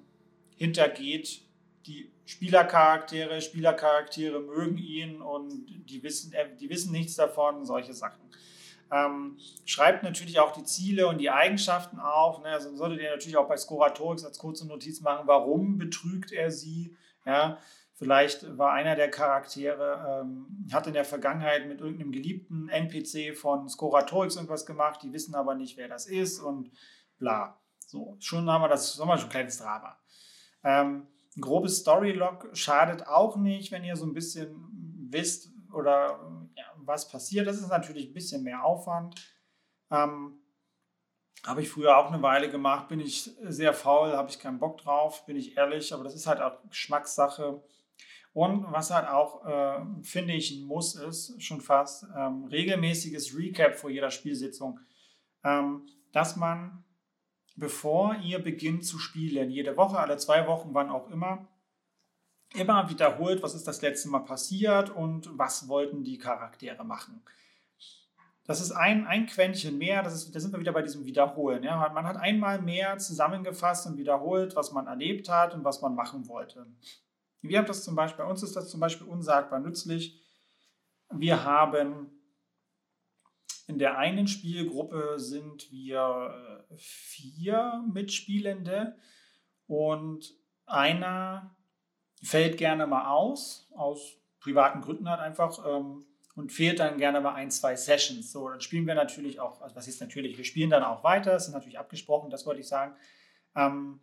hintergeht 0.56 1.41
die 1.86 2.12
Spielercharaktere, 2.25 3.41
Spielercharaktere 3.41 4.39
mögen 4.39 4.77
ihn 4.77 5.21
und 5.21 5.65
die 5.67 6.04
wissen, 6.04 6.34
äh, 6.34 6.56
die 6.60 6.69
wissen 6.69 6.91
nichts 6.91 7.15
davon, 7.15 7.65
solche 7.65 7.93
Sachen. 7.93 8.21
Ähm, 8.91 9.38
schreibt 9.65 10.04
natürlich 10.04 10.39
auch 10.39 10.51
die 10.51 10.63
Ziele 10.63 11.08
und 11.08 11.17
die 11.17 11.30
Eigenschaften 11.30 11.99
auf. 11.99 12.41
Ne? 12.41 12.49
Also 12.49 12.75
solltet 12.75 13.01
ihr 13.01 13.10
natürlich 13.10 13.38
auch 13.38 13.47
bei 13.47 13.58
Scoratorix 13.58 14.25
als 14.25 14.38
kurze 14.38 14.67
Notiz 14.67 15.01
machen, 15.01 15.27
warum 15.27 15.77
betrügt 15.77 16.32
er 16.32 16.51
sie. 16.51 16.95
Ja? 17.25 17.58
Vielleicht 18.02 18.58
war 18.58 18.72
einer 18.72 18.96
der 18.96 19.12
Charaktere, 19.12 20.24
ähm, 20.24 20.48
hat 20.74 20.88
in 20.88 20.94
der 20.94 21.06
Vergangenheit 21.06 21.68
mit 21.68 21.82
irgendeinem 21.82 22.12
geliebten 22.12 22.68
NPC 22.68 23.38
von 23.38 23.70
Scoratorix 23.70 24.38
irgendwas 24.38 24.66
gemacht, 24.66 25.04
die 25.04 25.14
wissen 25.14 25.36
aber 25.36 25.54
nicht, 25.54 25.78
wer 25.78 25.88
das 25.88 26.08
ist 26.08 26.40
und 26.40 26.72
bla. 27.20 27.62
So, 27.86 28.16
schon 28.18 28.50
haben 28.50 28.64
wir 28.64 28.70
das, 28.70 29.00
haben 29.00 29.08
wir 29.08 29.20
schon 29.20 29.28
ein 29.28 29.32
kleines 29.32 29.60
Drama. 29.60 30.00
Ähm, 30.64 31.10
ein 31.38 31.42
grobes 31.42 31.82
Storylog 31.82 32.50
schadet 32.54 33.06
auch 33.06 33.36
nicht, 33.36 33.72
wenn 33.72 33.84
ihr 33.84 33.96
so 33.96 34.08
ein 34.08 34.14
bisschen 34.14 35.08
wisst 35.12 35.52
oder 35.72 36.50
ja, 36.56 36.66
was 36.78 37.08
passiert. 37.08 37.46
Das 37.46 37.58
ist 37.58 37.70
natürlich 37.70 38.08
ein 38.08 38.14
bisschen 38.16 38.42
mehr 38.42 38.66
Aufwand. 38.66 39.14
Ähm, 39.92 40.40
habe 41.46 41.62
ich 41.62 41.70
früher 41.70 41.96
auch 42.00 42.12
eine 42.12 42.24
Weile 42.24 42.50
gemacht, 42.50 42.88
bin 42.88 43.00
ich 43.00 43.30
sehr 43.44 43.76
faul, 43.76 44.14
habe 44.14 44.32
ich 44.32 44.40
keinen 44.40 44.58
Bock 44.58 44.80
drauf, 44.80 45.24
bin 45.28 45.36
ich 45.36 45.56
ehrlich, 45.56 45.94
aber 45.94 46.04
das 46.04 46.16
ist 46.16 46.26
halt 46.26 46.42
auch 46.42 46.68
Geschmackssache. 46.68 47.62
Und 48.34 48.72
was 48.72 48.91
halt 48.91 49.08
auch, 49.08 49.46
äh, 49.46 50.04
finde 50.04 50.34
ich, 50.34 50.52
ein 50.52 50.65
Muss 50.65 50.96
ist, 50.96 51.41
schon 51.44 51.60
fast, 51.60 52.06
ähm, 52.15 52.46
regelmäßiges 52.46 53.38
Recap 53.38 53.76
vor 53.76 53.89
jeder 53.89 54.10
Spielsitzung. 54.10 54.80
Ähm, 55.44 55.86
dass 56.13 56.36
man 56.36 56.84
bevor 57.56 58.15
ihr 58.24 58.39
beginnt 58.39 58.86
zu 58.86 58.98
spielen. 58.98 59.50
Jede 59.50 59.78
Woche, 59.78 60.00
alle 60.00 60.17
zwei 60.17 60.48
Wochen, 60.48 60.74
wann 60.74 60.89
auch 60.89 61.10
immer. 61.10 61.48
Immer 62.54 62.89
wiederholt, 62.89 63.41
was 63.41 63.56
ist 63.56 63.67
das 63.67 63.82
letzte 63.82 64.10
Mal 64.10 64.20
passiert 64.20 64.89
und 64.89 65.30
was 65.38 65.70
wollten 65.70 66.04
die 66.04 66.17
Charaktere 66.17 66.84
machen. 66.84 67.22
Das 68.46 68.60
ist 68.60 68.72
ein, 68.72 69.06
ein 69.08 69.28
Quäntchen 69.28 69.78
mehr, 69.78 70.04
das 70.04 70.15
ist, 70.15 70.36
da 70.36 70.39
sind 70.39 70.52
wir 70.52 70.60
wieder 70.60 70.74
bei 70.74 70.82
diesem 70.82 71.06
Wiederholen. 71.06 71.63
Ja? 71.63 71.88
Man 71.94 72.06
hat 72.06 72.17
einmal 72.17 72.62
mehr 72.62 72.98
zusammengefasst 72.98 73.88
und 73.88 73.98
wiederholt, 73.98 74.56
was 74.56 74.74
man 74.74 74.88
erlebt 74.88 75.30
hat 75.30 75.54
und 75.54 75.63
was 75.63 75.82
man 75.82 75.96
machen 75.96 76.28
wollte. 76.28 76.65
Wir 77.41 77.58
haben 77.58 77.65
das 77.65 77.84
zum 77.84 77.95
Beispiel, 77.95 78.23
bei 78.23 78.30
uns 78.30 78.43
ist 78.43 78.56
das 78.56 78.69
zum 78.69 78.80
Beispiel 78.80 79.08
unsagbar 79.08 79.60
nützlich. 79.60 80.21
Wir 81.10 81.43
haben 81.43 82.12
in 83.67 83.80
der 83.80 83.97
einen 83.97 84.27
Spielgruppe 84.27 85.15
sind 85.17 85.71
wir 85.71 86.65
äh, 86.69 86.75
vier 86.77 87.84
Mitspielende 87.91 88.97
und 89.67 90.34
einer 90.65 91.56
fällt 92.21 92.58
gerne 92.58 92.86
mal 92.88 93.10
aus, 93.10 93.69
aus 93.75 94.17
privaten 94.39 94.82
Gründen 94.82 95.10
halt 95.10 95.21
einfach, 95.21 95.65
ähm, 95.65 96.06
und 96.36 96.51
fehlt 96.51 96.80
dann 96.80 96.97
gerne 96.97 97.21
mal 97.21 97.34
ein, 97.34 97.51
zwei 97.51 97.75
Sessions. 97.75 98.32
So, 98.32 98.49
dann 98.49 98.62
spielen 98.62 98.88
wir 98.88 98.95
natürlich 98.95 99.39
auch, 99.39 99.62
also 99.62 99.75
was 99.75 99.88
ist 99.88 100.01
natürlich, 100.01 100.38
wir 100.38 100.45
spielen 100.45 100.69
dann 100.69 100.84
auch 100.84 101.04
weiter, 101.04 101.32
das 101.32 101.47
ist 101.47 101.54
natürlich 101.54 101.80
abgesprochen, 101.80 102.30
das 102.30 102.45
wollte 102.45 102.62
ich 102.62 102.67
sagen. 102.67 102.95
Ähm, 103.56 103.99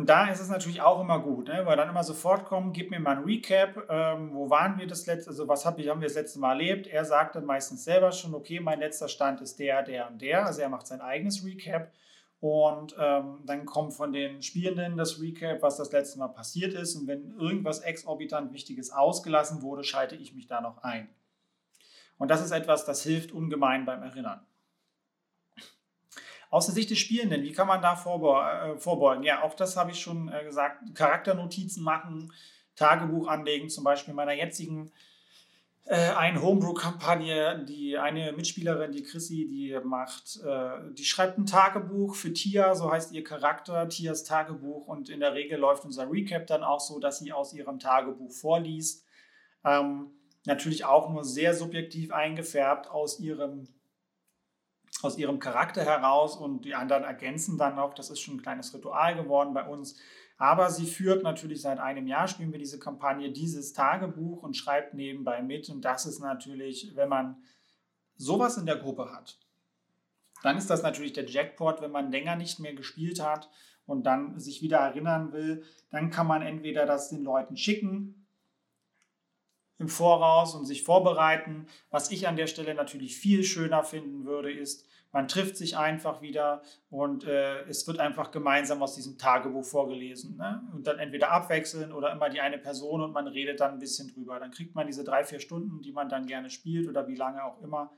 und 0.00 0.08
da 0.08 0.28
ist 0.30 0.40
es 0.40 0.48
natürlich 0.48 0.80
auch 0.80 0.98
immer 0.98 1.20
gut, 1.20 1.48
ne? 1.48 1.66
weil 1.66 1.76
dann 1.76 1.90
immer 1.90 2.02
sofort 2.02 2.46
kommen, 2.46 2.72
gib 2.72 2.90
mir 2.90 2.98
mal 2.98 3.18
ein 3.18 3.24
Recap, 3.24 3.86
ähm, 3.90 4.30
wo 4.32 4.48
waren 4.48 4.78
wir 4.78 4.86
das 4.86 5.04
letzte, 5.04 5.28
also 5.28 5.46
was 5.46 5.66
hab 5.66 5.78
ich, 5.78 5.90
haben 5.90 6.00
wir 6.00 6.08
das 6.08 6.16
letzte 6.16 6.38
Mal 6.38 6.52
erlebt. 6.52 6.86
Er 6.86 7.04
sagt 7.04 7.36
dann 7.36 7.44
meistens 7.44 7.84
selber 7.84 8.10
schon, 8.10 8.34
okay, 8.34 8.60
mein 8.60 8.80
letzter 8.80 9.08
Stand 9.08 9.42
ist 9.42 9.58
der, 9.58 9.82
der 9.82 10.08
und 10.08 10.22
der, 10.22 10.46
also 10.46 10.62
er 10.62 10.70
macht 10.70 10.86
sein 10.86 11.02
eigenes 11.02 11.44
Recap. 11.44 11.92
Und 12.40 12.96
ähm, 12.98 13.40
dann 13.44 13.66
kommt 13.66 13.92
von 13.92 14.14
den 14.14 14.40
Spielenden 14.40 14.96
das 14.96 15.20
Recap, 15.20 15.60
was 15.60 15.76
das 15.76 15.92
letzte 15.92 16.18
Mal 16.18 16.28
passiert 16.28 16.72
ist. 16.72 16.96
Und 16.96 17.06
wenn 17.06 17.38
irgendwas 17.38 17.80
exorbitant 17.80 18.54
Wichtiges 18.54 18.92
ausgelassen 18.92 19.60
wurde, 19.60 19.84
schalte 19.84 20.16
ich 20.16 20.34
mich 20.34 20.46
da 20.46 20.62
noch 20.62 20.78
ein. 20.82 21.10
Und 22.16 22.30
das 22.30 22.42
ist 22.42 22.52
etwas, 22.52 22.86
das 22.86 23.02
hilft 23.02 23.32
ungemein 23.32 23.84
beim 23.84 24.02
Erinnern. 24.02 24.40
Aus 26.50 26.66
der 26.66 26.74
Sicht 26.74 26.90
des 26.90 26.98
Spielenden, 26.98 27.42
wie 27.42 27.52
kann 27.52 27.68
man 27.68 27.80
da 27.80 27.94
äh, 27.94 28.76
vorbeugen? 28.76 29.22
Ja, 29.22 29.42
auch 29.42 29.54
das 29.54 29.76
habe 29.76 29.92
ich 29.92 30.00
schon 30.00 30.28
äh, 30.28 30.44
gesagt. 30.44 30.94
Charakternotizen 30.94 31.82
machen, 31.82 32.32
Tagebuch 32.74 33.28
anlegen, 33.28 33.70
zum 33.70 33.84
Beispiel 33.84 34.14
meiner 34.14 34.32
jetzigen 34.32 34.90
äh, 35.90 36.10
ein 36.10 36.40
Homebrew-Kampagne, 36.40 37.64
die 37.64 37.98
eine 37.98 38.32
Mitspielerin, 38.32 38.92
die 38.92 39.02
Chrissy, 39.02 39.48
die 39.48 39.76
macht, 39.82 40.38
äh, 40.44 40.92
die 40.92 41.04
schreibt 41.04 41.38
ein 41.38 41.46
Tagebuch 41.46 42.14
für 42.14 42.32
Tia, 42.32 42.74
so 42.74 42.92
heißt 42.92 43.12
ihr 43.12 43.24
Charakter, 43.24 43.88
Tias 43.88 44.24
Tagebuch. 44.24 44.86
Und 44.86 45.08
in 45.08 45.20
der 45.20 45.34
Regel 45.34 45.58
läuft 45.58 45.84
unser 45.84 46.10
Recap 46.10 46.46
dann 46.46 46.62
auch 46.62 46.80
so, 46.80 47.00
dass 47.00 47.18
sie 47.18 47.32
aus 47.32 47.52
ihrem 47.54 47.78
Tagebuch 47.78 48.30
vorliest. 48.30 49.04
Ähm, 49.64 50.12
natürlich 50.44 50.84
auch 50.84 51.10
nur 51.10 51.24
sehr 51.24 51.54
subjektiv 51.54 52.12
eingefärbt 52.12 52.88
aus 52.88 53.18
ihrem 53.18 53.66
aus 55.04 55.18
ihrem 55.18 55.38
Charakter 55.38 55.84
heraus 55.84 56.36
und 56.36 56.64
die 56.64 56.74
anderen 56.74 57.04
ergänzen 57.04 57.58
dann 57.58 57.76
noch. 57.76 57.94
Das 57.94 58.10
ist 58.10 58.20
schon 58.20 58.36
ein 58.36 58.42
kleines 58.42 58.74
Ritual 58.74 59.14
geworden 59.14 59.54
bei 59.54 59.66
uns. 59.66 59.96
Aber 60.36 60.70
sie 60.70 60.86
führt 60.86 61.22
natürlich 61.22 61.60
seit 61.60 61.78
einem 61.78 62.06
Jahr, 62.06 62.26
spielen 62.26 62.52
wir 62.52 62.58
diese 62.58 62.78
Kampagne, 62.78 63.30
dieses 63.30 63.72
Tagebuch 63.74 64.42
und 64.42 64.56
schreibt 64.56 64.94
nebenbei 64.94 65.42
mit. 65.42 65.68
Und 65.68 65.84
das 65.84 66.06
ist 66.06 66.20
natürlich, 66.20 66.96
wenn 66.96 67.10
man 67.10 67.42
sowas 68.16 68.56
in 68.56 68.66
der 68.66 68.76
Gruppe 68.76 69.12
hat, 69.12 69.38
dann 70.42 70.56
ist 70.56 70.70
das 70.70 70.82
natürlich 70.82 71.12
der 71.12 71.28
Jackpot, 71.28 71.82
wenn 71.82 71.90
man 71.90 72.10
länger 72.10 72.36
nicht 72.36 72.58
mehr 72.58 72.74
gespielt 72.74 73.22
hat 73.22 73.50
und 73.84 74.04
dann 74.04 74.38
sich 74.38 74.62
wieder 74.62 74.78
erinnern 74.78 75.32
will. 75.32 75.64
Dann 75.90 76.10
kann 76.10 76.26
man 76.26 76.42
entweder 76.42 76.86
das 76.86 77.10
den 77.10 77.22
Leuten 77.22 77.56
schicken 77.56 78.26
im 79.78 79.88
Voraus 79.88 80.54
und 80.54 80.66
sich 80.66 80.84
vorbereiten. 80.84 81.66
Was 81.90 82.10
ich 82.10 82.28
an 82.28 82.36
der 82.36 82.46
Stelle 82.46 82.74
natürlich 82.74 83.16
viel 83.16 83.44
schöner 83.44 83.82
finden 83.82 84.24
würde, 84.24 84.52
ist, 84.52 84.86
Man 85.12 85.26
trifft 85.26 85.56
sich 85.56 85.76
einfach 85.76 86.22
wieder 86.22 86.62
und 86.88 87.24
äh, 87.24 87.62
es 87.62 87.86
wird 87.86 87.98
einfach 87.98 88.30
gemeinsam 88.30 88.82
aus 88.82 88.94
diesem 88.94 89.18
Tagebuch 89.18 89.64
vorgelesen. 89.64 90.36
Ne? 90.36 90.62
Und 90.72 90.86
dann 90.86 90.98
entweder 90.98 91.32
abwechseln 91.32 91.92
oder 91.92 92.12
immer 92.12 92.30
die 92.30 92.40
eine 92.40 92.58
Person 92.58 93.00
und 93.00 93.12
man 93.12 93.26
redet 93.26 93.60
dann 93.60 93.72
ein 93.72 93.78
bisschen 93.80 94.08
drüber. 94.08 94.38
Dann 94.38 94.52
kriegt 94.52 94.74
man 94.74 94.86
diese 94.86 95.02
drei, 95.02 95.24
vier 95.24 95.40
Stunden, 95.40 95.82
die 95.82 95.92
man 95.92 96.08
dann 96.08 96.26
gerne 96.26 96.48
spielt 96.48 96.88
oder 96.88 97.08
wie 97.08 97.16
lange 97.16 97.44
auch 97.44 97.60
immer, 97.60 97.92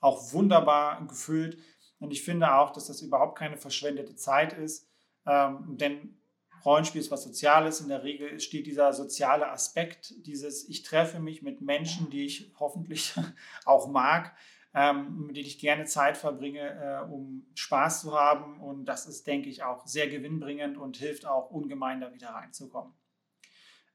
auch 0.00 0.32
wunderbar 0.32 1.04
gefüllt. 1.06 1.58
Und 1.98 2.12
ich 2.12 2.22
finde 2.22 2.54
auch, 2.54 2.70
dass 2.70 2.86
das 2.86 3.02
überhaupt 3.02 3.38
keine 3.38 3.56
verschwendete 3.56 4.14
Zeit 4.14 4.52
ist, 4.52 4.88
ähm, 5.26 5.76
denn 5.78 6.16
Rollenspiel 6.64 7.00
ist 7.00 7.10
was 7.10 7.24
Soziales. 7.24 7.80
In 7.80 7.88
der 7.88 8.04
Regel 8.04 8.38
steht 8.40 8.66
dieser 8.66 8.92
soziale 8.92 9.50
Aspekt, 9.50 10.14
dieses 10.26 10.68
Ich 10.68 10.82
treffe 10.82 11.18
mich 11.18 11.42
mit 11.42 11.60
Menschen, 11.60 12.10
die 12.10 12.24
ich 12.24 12.52
hoffentlich 12.58 13.14
auch 13.64 13.88
mag, 13.88 14.36
ähm, 14.74 15.26
mit 15.26 15.36
denen 15.36 15.46
ich 15.46 15.58
gerne 15.58 15.84
Zeit 15.84 16.16
verbringe, 16.16 16.60
äh, 16.60 17.10
um 17.10 17.46
Spaß 17.54 18.02
zu 18.02 18.18
haben. 18.18 18.60
Und 18.60 18.86
das 18.86 19.06
ist, 19.06 19.26
denke 19.26 19.48
ich, 19.48 19.62
auch 19.62 19.86
sehr 19.86 20.08
gewinnbringend 20.08 20.76
und 20.76 20.96
hilft 20.96 21.26
auch 21.26 21.50
ungemein, 21.50 22.00
da 22.00 22.12
wieder 22.12 22.30
reinzukommen. 22.30 22.92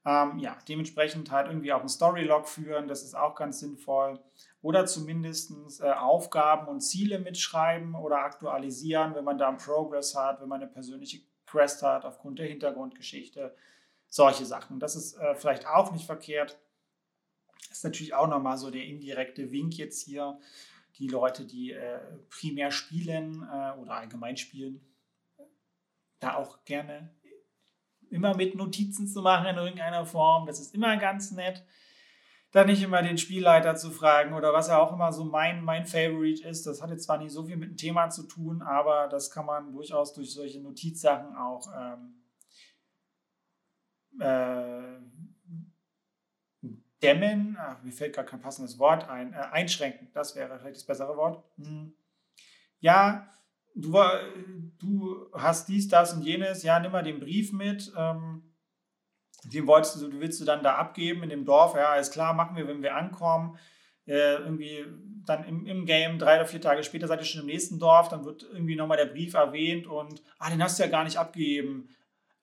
Ähm, 0.06 0.38
ja, 0.38 0.56
dementsprechend 0.68 1.30
halt 1.30 1.48
irgendwie 1.48 1.72
auch 1.72 1.82
ein 1.82 1.88
Storylog 1.88 2.48
führen, 2.48 2.88
das 2.88 3.02
ist 3.02 3.14
auch 3.14 3.34
ganz 3.34 3.60
sinnvoll. 3.60 4.20
Oder 4.62 4.86
zumindest 4.86 5.52
äh, 5.80 5.90
Aufgaben 5.90 6.68
und 6.68 6.80
Ziele 6.80 7.18
mitschreiben 7.18 7.94
oder 7.94 8.18
aktualisieren, 8.18 9.14
wenn 9.14 9.24
man 9.24 9.38
da 9.38 9.48
einen 9.48 9.58
Progress 9.58 10.14
hat, 10.14 10.40
wenn 10.40 10.48
man 10.48 10.62
eine 10.62 10.70
persönliche 10.70 11.20
Quest 11.46 11.82
hat 11.82 12.04
aufgrund 12.04 12.38
der 12.38 12.46
Hintergrundgeschichte. 12.46 13.54
Solche 14.08 14.46
Sachen. 14.46 14.80
Das 14.80 14.96
ist 14.96 15.18
äh, 15.18 15.34
vielleicht 15.34 15.66
auch 15.66 15.92
nicht 15.92 16.06
verkehrt. 16.06 16.58
Das 17.68 17.78
ist 17.78 17.84
natürlich 17.84 18.14
auch 18.14 18.28
nochmal 18.28 18.58
so 18.58 18.70
der 18.70 18.84
indirekte 18.84 19.50
Wink 19.50 19.76
jetzt 19.76 20.02
hier. 20.04 20.38
Die 20.98 21.08
Leute, 21.08 21.44
die 21.44 21.72
äh, 21.72 22.00
primär 22.28 22.70
spielen 22.70 23.42
äh, 23.42 23.78
oder 23.78 23.94
allgemein 23.94 24.36
spielen, 24.36 24.80
da 26.18 26.34
auch 26.34 26.64
gerne 26.64 27.14
immer 28.10 28.34
mit 28.34 28.54
Notizen 28.54 29.06
zu 29.06 29.22
machen 29.22 29.46
in 29.46 29.56
irgendeiner 29.56 30.04
Form. 30.04 30.46
Das 30.46 30.60
ist 30.60 30.74
immer 30.74 30.96
ganz 30.96 31.30
nett. 31.30 31.64
Da 32.50 32.64
nicht 32.64 32.82
immer 32.82 33.02
den 33.02 33.18
Spielleiter 33.18 33.76
zu 33.76 33.90
fragen 33.90 34.32
oder 34.32 34.54
was 34.54 34.68
ja 34.68 34.78
auch 34.78 34.92
immer 34.92 35.12
so 35.12 35.24
mein, 35.24 35.62
mein 35.62 35.84
Favorite 35.84 36.48
ist. 36.48 36.66
Das 36.66 36.80
hat 36.80 36.88
jetzt 36.90 37.04
zwar 37.04 37.18
nicht 37.18 37.32
so 37.32 37.44
viel 37.44 37.56
mit 37.56 37.70
dem 37.70 37.76
Thema 37.76 38.08
zu 38.08 38.22
tun, 38.22 38.62
aber 38.62 39.06
das 39.08 39.30
kann 39.30 39.44
man 39.44 39.70
durchaus 39.72 40.14
durch 40.14 40.32
solche 40.32 40.60
Notizsachen 40.60 41.36
auch 41.36 41.68
ähm, 41.76 42.22
äh, 44.18 44.98
dämmen, 47.02 47.56
ach, 47.60 47.82
mir 47.82 47.92
fällt 47.92 48.14
gar 48.14 48.24
kein 48.24 48.40
passendes 48.40 48.78
Wort 48.78 49.08
ein, 49.08 49.32
äh, 49.32 49.36
einschränken, 49.36 50.10
das 50.14 50.34
wäre 50.36 50.58
vielleicht 50.58 50.76
das 50.76 50.86
bessere 50.86 51.16
Wort. 51.16 51.42
Hm. 51.56 51.94
Ja, 52.80 53.28
du, 53.74 53.92
du 54.78 55.30
hast 55.32 55.68
dies, 55.68 55.88
das 55.88 56.12
und 56.12 56.22
jenes, 56.22 56.62
ja, 56.62 56.78
nimm 56.80 56.92
mal 56.92 57.02
den 57.02 57.20
Brief 57.20 57.52
mit. 57.52 57.92
Ähm, 57.96 58.42
den 59.44 59.66
wolltest 59.66 60.00
du, 60.00 60.20
willst 60.20 60.40
du 60.40 60.44
dann 60.44 60.62
da 60.62 60.74
abgeben 60.74 61.22
in 61.22 61.30
dem 61.30 61.44
Dorf, 61.44 61.74
ja, 61.74 61.94
ist 61.94 62.12
klar, 62.12 62.34
machen 62.34 62.56
wir, 62.56 62.66
wenn 62.66 62.82
wir 62.82 62.96
ankommen. 62.96 63.56
Äh, 64.06 64.36
irgendwie 64.36 64.84
dann 65.24 65.44
im, 65.44 65.66
im 65.66 65.84
Game, 65.84 66.18
drei 66.18 66.36
oder 66.36 66.46
vier 66.46 66.60
Tage 66.60 66.82
später 66.82 67.06
seid 67.06 67.20
ihr 67.20 67.26
schon 67.26 67.42
im 67.42 67.46
nächsten 67.46 67.78
Dorf, 67.78 68.08
dann 68.08 68.24
wird 68.24 68.42
irgendwie 68.42 68.74
nochmal 68.74 68.96
der 68.96 69.06
Brief 69.06 69.34
erwähnt 69.34 69.86
und, 69.86 70.22
ah, 70.38 70.50
den 70.50 70.62
hast 70.62 70.78
du 70.78 70.82
ja 70.82 70.88
gar 70.88 71.04
nicht 71.04 71.18
abgegeben. 71.18 71.90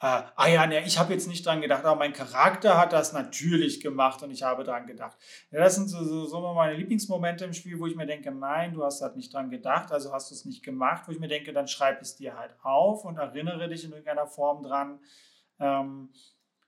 Äh, 0.02 0.24
ah 0.36 0.48
ja, 0.48 0.68
ne, 0.68 0.86
ich 0.86 1.00
habe 1.00 1.14
jetzt 1.14 1.28
nicht 1.28 1.46
dran 1.46 1.62
gedacht, 1.62 1.86
aber 1.86 1.98
mein 1.98 2.12
Charakter 2.12 2.78
hat 2.78 2.92
das 2.92 3.14
natürlich 3.14 3.80
gemacht 3.80 4.22
und 4.24 4.32
ich 4.32 4.44
habe 4.44 4.64
dran 4.64 4.88
gedacht. 4.88 5.18
Ja, 5.52 5.60
das 5.60 5.76
sind 5.76 5.88
so, 5.88 6.04
so, 6.04 6.26
so 6.26 6.54
meine 6.54 6.76
Lieblingsmomente 6.76 7.46
im 7.46 7.54
Spiel, 7.54 7.80
wo 7.80 7.88
ich 7.88 7.96
mir 7.96 8.06
denke, 8.06 8.32
nein, 8.32 8.74
du 8.74 8.84
hast 8.84 9.02
halt 9.02 9.16
nicht 9.16 9.34
dran 9.34 9.50
gedacht, 9.50 9.92
also 9.92 10.12
hast 10.12 10.32
du 10.32 10.36
es 10.36 10.44
nicht 10.46 10.64
gemacht, 10.64 11.04
wo 11.08 11.12
ich 11.12 11.20
mir 11.20 11.30
denke, 11.30 11.54
dann 11.54 11.68
schreib 11.68 12.02
es 12.02 12.16
dir 12.18 12.38
halt 12.38 12.56
auf 12.62 13.06
und 13.06 13.18
erinnere 13.18 13.70
dich 13.70 13.86
in 13.86 13.92
irgendeiner 13.92 14.28
Form 14.28 14.64
dran. 14.64 15.00
Ähm, 15.60 16.10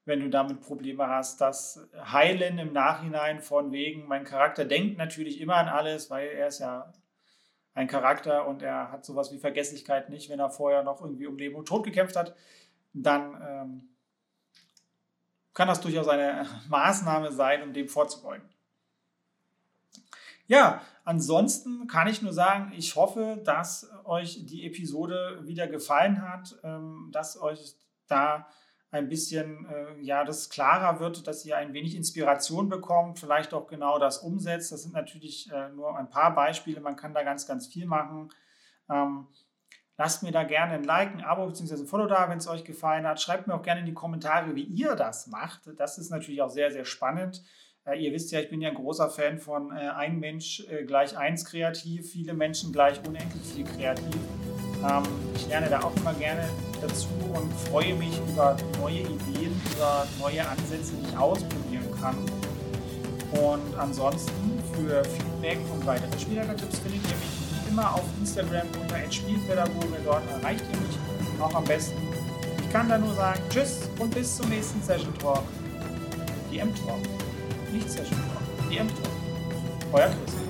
wenn 0.08 0.22
du 0.22 0.30
damit 0.30 0.62
Probleme 0.62 1.08
hast. 1.08 1.42
Das 1.42 1.86
Heilen 1.94 2.58
im 2.58 2.72
Nachhinein 2.72 3.42
von 3.42 3.74
wegen, 3.74 4.08
mein 4.08 4.24
Charakter 4.24 4.64
denkt 4.64 4.98
natürlich 4.98 5.42
immer 5.42 5.56
an 5.56 5.68
alles, 5.68 6.10
weil 6.10 6.30
er 6.30 6.48
ist 6.48 6.60
ja 6.60 6.94
ein 7.74 7.88
Charakter 7.88 8.48
und 8.48 8.62
er 8.64 8.90
hat 8.90 9.06
sowas 9.06 9.34
wie 9.34 9.38
Vergesslichkeit 9.38 10.10
nicht, 10.10 10.30
wenn 10.30 10.40
er 10.40 10.50
vorher 10.50 10.82
noch 10.82 11.02
irgendwie 11.02 11.28
um 11.28 11.38
Leben 11.38 11.56
und 11.56 11.68
Tod 11.68 11.84
gekämpft 11.84 12.16
hat, 12.16 12.34
dann 13.04 13.42
ähm, 13.42 13.90
kann 15.54 15.68
das 15.68 15.82
durchaus 15.82 16.08
eine 16.08 16.46
Maßnahme 16.70 17.32
sein, 17.32 17.64
um 17.64 17.74
dem 17.74 17.88
vorzubeugen. 17.90 18.48
Ja, 20.48 20.82
ansonsten 21.04 21.88
kann 21.88 22.08
ich 22.08 22.22
nur 22.22 22.32
sagen, 22.32 22.72
ich 22.76 22.96
hoffe, 22.96 23.42
dass 23.44 23.90
euch 24.06 24.46
die 24.46 24.66
Episode 24.66 25.42
wieder 25.44 25.68
gefallen 25.68 26.22
hat, 26.22 26.58
ähm, 26.64 27.10
dass 27.12 27.42
euch 27.42 27.76
da 28.08 28.48
ein 28.92 29.10
bisschen, 29.10 29.66
äh, 29.66 30.00
ja, 30.00 30.24
das 30.24 30.50
klarer 30.50 31.00
wird, 31.02 31.28
dass 31.28 31.44
ihr 31.44 31.58
ein 31.58 31.74
wenig 31.74 31.96
Inspiration 31.96 32.70
bekommt, 32.70 33.20
vielleicht 33.20 33.54
auch 33.54 33.68
genau 33.68 34.00
das 34.00 34.20
umsetzt. 34.20 34.72
Das 34.72 34.84
sind 34.84 34.94
natürlich 34.94 35.52
äh, 35.52 35.70
nur 35.70 35.98
ein 35.98 36.10
paar 36.10 36.34
Beispiele, 36.34 36.80
man 36.80 36.96
kann 36.96 37.14
da 37.14 37.24
ganz, 37.24 37.46
ganz 37.46 37.68
viel 37.68 37.86
machen. 37.86 38.30
Ähm, 38.90 39.28
lasst 39.98 40.24
mir 40.24 40.32
da 40.32 40.44
gerne 40.44 40.74
ein 40.74 40.84
Like, 40.84 41.14
ein 41.14 41.22
Abo 41.22 41.48
bzw. 41.48 41.82
ein 41.82 41.88
Follow 41.88 42.08
da, 42.08 42.30
wenn 42.30 42.38
es 42.38 42.48
euch 42.48 42.64
gefallen 42.64 43.06
hat. 43.06 43.22
Schreibt 43.22 43.48
mir 43.48 43.56
auch 43.56 43.64
gerne 43.64 43.82
in 43.82 43.86
die 43.86 43.94
Kommentare, 43.94 44.56
wie 44.56 44.64
ihr 44.64 44.96
das 44.96 45.28
macht. 45.28 45.62
Das 45.78 45.98
ist 45.98 46.10
natürlich 46.10 46.42
auch 46.42 46.50
sehr, 46.50 46.72
sehr 46.72 46.86
spannend. 46.86 47.44
Äh, 47.86 48.04
ihr 48.04 48.14
wisst 48.14 48.32
ja, 48.32 48.40
ich 48.40 48.50
bin 48.50 48.62
ja 48.62 48.70
ein 48.70 48.76
großer 48.76 49.10
Fan 49.10 49.40
von 49.40 49.72
äh, 49.72 49.90
ein 49.90 50.20
Mensch 50.20 50.66
äh, 50.70 50.84
gleich 50.84 51.18
eins 51.18 51.46
kreativ, 51.46 52.12
viele 52.12 52.34
Menschen 52.34 52.72
gleich 52.72 53.00
unendlich 53.08 53.44
viel 53.44 53.66
kreativ. 53.66 54.16
Ähm, 54.88 55.04
ich 55.36 55.48
lerne 55.48 55.70
da 55.70 55.80
auch 55.80 55.96
immer 55.96 56.14
gerne 56.14 56.48
dazu 56.82 57.08
und 57.34 57.52
freue 57.70 57.96
mich 57.96 58.20
über 58.20 58.56
neue 58.80 59.00
Ideen, 59.00 59.60
über 59.76 60.06
neue 60.20 60.48
Ansätze, 60.48 60.94
die 60.94 61.10
ich 61.10 61.18
ausprobieren 61.18 61.86
kann. 62.00 62.18
Und 63.42 63.78
ansonsten 63.78 64.64
für 64.74 65.04
Feedback 65.04 65.60
und 65.74 65.86
weitere 65.86 66.18
Spielleitertipps 66.20 66.80
findet 66.80 67.04
ihr 67.04 67.18
mich 67.18 67.47
immer 67.78 67.94
auf 67.94 68.06
Instagram 68.20 68.68
unter 68.82 69.12
Spielpädagoge. 69.12 69.98
Dort 70.04 70.24
erreicht 70.32 70.64
ihr 70.74 70.80
mich 70.80 70.98
auch 71.40 71.54
am 71.54 71.64
besten. 71.64 71.96
Ich 72.60 72.72
kann 72.72 72.90
da 72.90 72.98
nur 72.98 73.14
sagen 73.14 73.40
Tschüss 73.50 73.90
und 74.00 74.14
bis 74.14 74.38
zum 74.38 74.50
nächsten 74.50 74.82
Session 74.82 75.14
Talk. 75.20 75.44
Die 76.52 76.60
M-Talk. 76.60 77.00
Nicht 77.72 77.90
Session 77.90 78.18
Talk. 78.18 78.70
Die 78.72 78.78
M-Talk. 78.78 79.12
Euer 79.94 80.08
Chris. 80.08 80.47